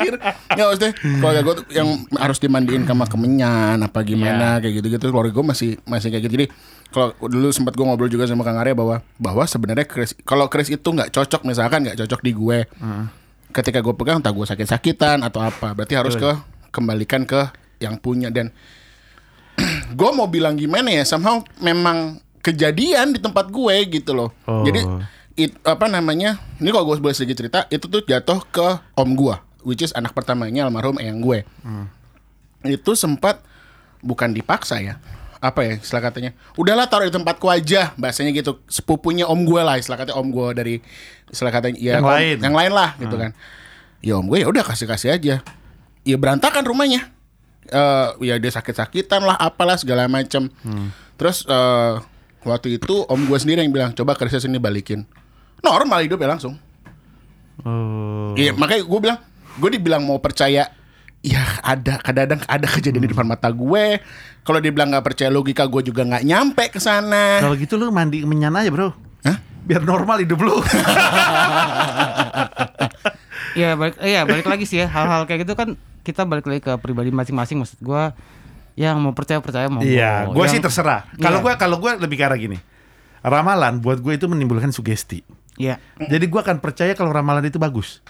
[0.00, 0.14] Anjir.
[0.50, 5.30] Nggak maksudnya keluarga gue tuh yang harus dimandiin sama kemenyan apa gimana kayak gitu-gitu keluarga
[5.30, 6.34] gue masih masih kayak gitu.
[6.34, 6.46] Jadi
[6.88, 10.66] kalau dulu sempat gue ngobrol juga sama Kang Arya bahwa bahwa sebenarnya Chris kalau Chris
[10.66, 12.58] itu nggak cocok misalkan nggak cocok di gue.
[13.50, 15.74] Ketika gue pegang entah gue sakit-sakitan atau apa.
[15.74, 16.30] Berarti harus ke
[16.70, 18.54] kembalikan ke yang punya dan
[19.98, 24.64] gue mau bilang gimana ya somehow memang kejadian di tempat gue gitu loh Oh.
[24.64, 24.80] jadi
[25.36, 29.36] it, apa namanya ini kalau gue boleh sedikit cerita itu tuh jatuh ke om gue
[29.62, 31.44] which is anak pertamanya almarhum eyang gue
[32.62, 33.40] itu sempat
[34.00, 34.96] bukan dipaksa ya
[35.38, 39.76] apa ya istilah katanya udahlah taruh di tempatku aja bahasanya gitu sepupunya om gue lah
[39.76, 40.74] istilah katanya om gue dari
[41.26, 42.36] istilah katanya ya Yang om- lain.
[42.38, 43.32] yang lain lah gitu kan
[44.00, 45.44] Ya om gue ya udah kasih kasih aja.
[46.08, 47.12] Ya berantakan rumahnya.
[47.68, 50.48] Eh ya dia sakit-sakitan lah, apalah segala macam.
[51.20, 51.94] Terus eh
[52.40, 55.04] waktu itu om gue sendiri yang bilang coba kerja sini balikin.
[55.60, 56.56] Normal hidupnya langsung.
[57.60, 58.32] Oh.
[58.32, 59.18] Iya makanya gue bilang,
[59.60, 60.72] gue dibilang mau percaya.
[61.20, 64.00] Ya ada kadang-kadang ada kejadian di depan mata gue.
[64.40, 67.44] Kalau dia bilang nggak percaya logika, gue juga nggak nyampe ke sana.
[67.44, 68.96] Kalau gitu lu mandi menyan aja, Bro.
[69.22, 69.36] Hah?
[69.60, 70.56] Biar normal hidup lu.
[73.52, 76.72] Iya balik, iya balik lagi sih ya hal-hal kayak gitu kan kita balik lagi ke
[76.80, 78.16] pribadi masing-masing maksud gua
[78.78, 81.04] yang mau percaya percaya mau Iya, gue sih terserah.
[81.20, 81.44] Kalau Iya.
[81.44, 82.56] gue kalau gue lebih ke arah gini.
[83.20, 85.20] Ramalan buat gue itu menimbulkan sugesti.
[85.60, 85.76] Iya.
[86.00, 88.00] Jadi gue akan percaya kalau ramalan itu bagus.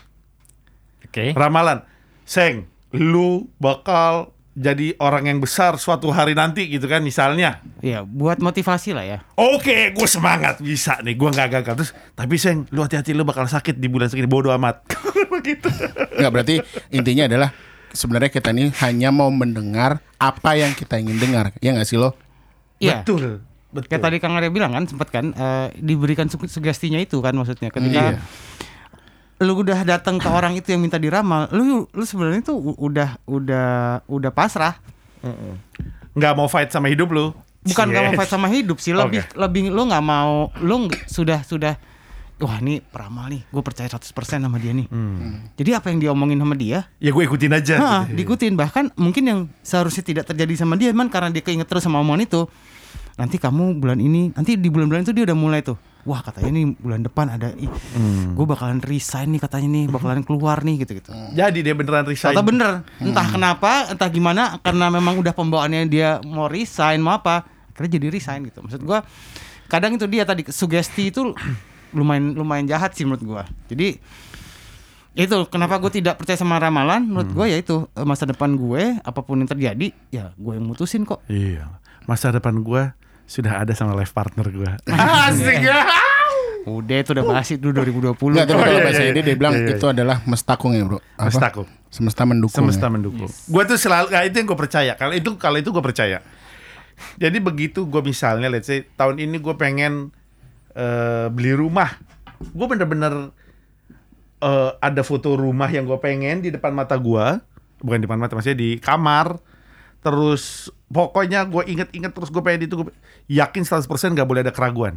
[1.11, 1.35] Oke.
[1.35, 1.83] Ramalan,
[2.23, 7.59] Seng, lu bakal jadi orang yang besar suatu hari nanti gitu kan misalnya.
[7.81, 9.19] Iya, buat motivasi lah ya.
[9.35, 11.91] Oke, gue semangat bisa nih, gue nggak gagal terus.
[12.13, 14.87] Tapi Seng, lu hati-hati lu bakal sakit di bulan segini, bodoh amat.
[15.35, 15.67] Begitu.
[16.15, 16.55] Nggak berarti
[16.89, 17.51] intinya adalah
[17.91, 21.51] sebenarnya kita ini hanya mau mendengar apa yang kita ingin dengar.
[21.59, 22.15] Ya nggak sih lo?
[22.79, 23.03] Iya.
[23.03, 23.43] Betul.
[23.71, 23.87] Betul.
[23.87, 27.71] Kayak tadi Kang Arya bilang kan sempat kan eh, diberikan su- sugestinya itu kan maksudnya
[27.71, 28.21] ketika Iya.
[29.41, 33.69] Lu udah datang ke orang itu yang minta diramal, lu lu sebenarnya tuh udah udah
[34.05, 34.77] udah pasrah.
[36.13, 37.33] nggak mau fight sama hidup lu.
[37.61, 38.21] Bukan nggak mau Yes.
[38.21, 39.37] fight sama hidup sih, lebih Oke.
[39.37, 41.77] lebih lu nggak mau lu sudah sudah
[42.41, 44.89] wah ini peramal nih, gue percaya 100% sama dia nih.
[45.61, 47.77] Jadi apa yang diomongin sama dia, Ya gue ikutin aja.
[47.77, 48.17] Hah, gitu.
[48.17, 52.01] diikutin bahkan mungkin yang seharusnya tidak terjadi sama dia man karena dia keinget terus sama
[52.01, 52.49] omongan itu
[53.21, 55.77] nanti kamu bulan ini nanti di bulan-bulan itu dia udah mulai tuh
[56.09, 57.69] wah katanya nih bulan depan ada ih,
[58.33, 62.33] gue bakalan resign nih katanya nih bakalan keluar nih gitu gitu Jadi dia beneran resign.
[62.33, 67.45] Ternyata bener entah kenapa entah gimana karena memang udah pembawaannya dia mau resign mau apa
[67.73, 68.65] akhirnya jadi resign gitu.
[68.65, 68.99] Maksud gue
[69.69, 71.37] kadang itu dia tadi sugesti itu
[71.97, 73.43] lumayan lumayan jahat sih menurut gue
[73.75, 73.89] jadi
[75.11, 77.03] itu kenapa gue tidak percaya sama ramalan?
[77.03, 81.03] Menurut gue ya itu masa depan gue apa pun yang terjadi ya gue yang mutusin
[81.03, 81.27] kok.
[81.27, 81.67] Iya.
[82.07, 82.83] Masa depan gue
[83.31, 84.71] sudah ada sama life partner gue.
[85.31, 85.87] asik ya
[86.69, 89.37] udah itu udah bahas itu 2020 Nggak, tapi Oh, kalau iya, bahasa iya, ini dia
[89.37, 89.77] bilang iya, iya.
[89.81, 91.01] itu adalah mestakung ya bro.
[91.17, 91.33] Apa?
[91.33, 91.69] Mestakung.
[91.89, 92.59] Semesta mendukung.
[92.61, 92.93] Semesta ya?
[92.93, 93.31] mendukung.
[93.31, 94.93] Gue tuh selalu, nah, itu yang gue percaya.
[94.95, 96.19] Kalau itu kalau itu gue percaya.
[97.17, 100.13] Jadi begitu gue misalnya, let's say tahun ini gue pengen
[100.77, 101.97] eh, beli rumah,
[102.45, 103.33] gue bener-bener
[104.45, 107.27] eh, ada foto rumah yang gue pengen di depan mata gue,
[107.81, 109.41] bukan di depan mata, maksudnya di kamar.
[110.01, 112.89] Terus pokoknya gue inget-inget terus gue pengen itu, gue
[113.29, 113.85] yakin 100%
[114.17, 114.97] gak boleh ada keraguan.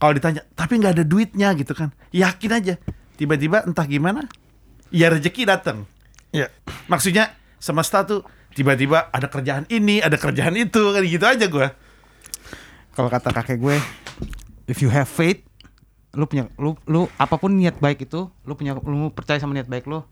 [0.00, 2.74] Kalau ditanya, tapi nggak ada duitnya gitu kan, yakin aja.
[3.20, 4.24] Tiba-tiba entah gimana,
[4.88, 5.84] ya rezeki datang.
[6.32, 6.48] Ya,
[6.88, 8.24] maksudnya semesta tuh
[8.56, 11.68] tiba-tiba ada kerjaan ini, ada kerjaan itu, kan gitu aja gue.
[12.94, 13.76] kalau kata kakek gue
[14.66, 15.42] if you have faith
[16.10, 19.70] lu punya lu lu apa pun niat baik itu lu punya lu percaya sama niat
[19.70, 20.02] baik lu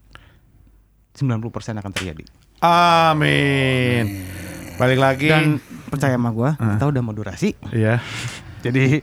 [1.19, 2.25] 90% akan terjadi
[2.61, 4.27] Amin.
[4.75, 5.29] Balik lagi.
[5.29, 7.99] dan percaya sama gue kita udah mau durasi Iya.
[8.65, 9.01] jadi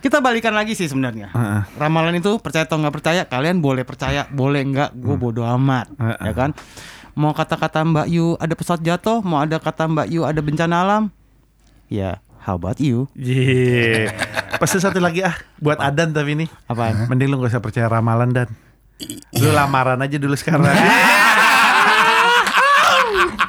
[0.00, 1.62] kita balikan lagi sih sebenarnya Heeh.
[1.76, 6.18] ramalan itu percaya atau nggak percaya kalian boleh percaya boleh nggak gue bodoh amat Heeh.
[6.24, 6.50] ya kan
[7.12, 11.02] mau kata-kata Mbak Yu ada pesawat jatuh mau ada kata Mbak Yu ada bencana alam
[11.86, 14.10] ya how about you Iya.
[14.56, 16.50] Pesan satu lagi ah buat Adan tapi ini.
[16.64, 18.48] apaan Mending lu gak usah percaya ramalan dan.
[19.32, 20.68] Lu lamaran aja dulu sekarang.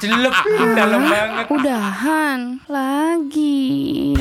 [0.01, 0.37] jelek
[0.73, 1.45] dalam banget.
[1.53, 4.17] Udahan lagi.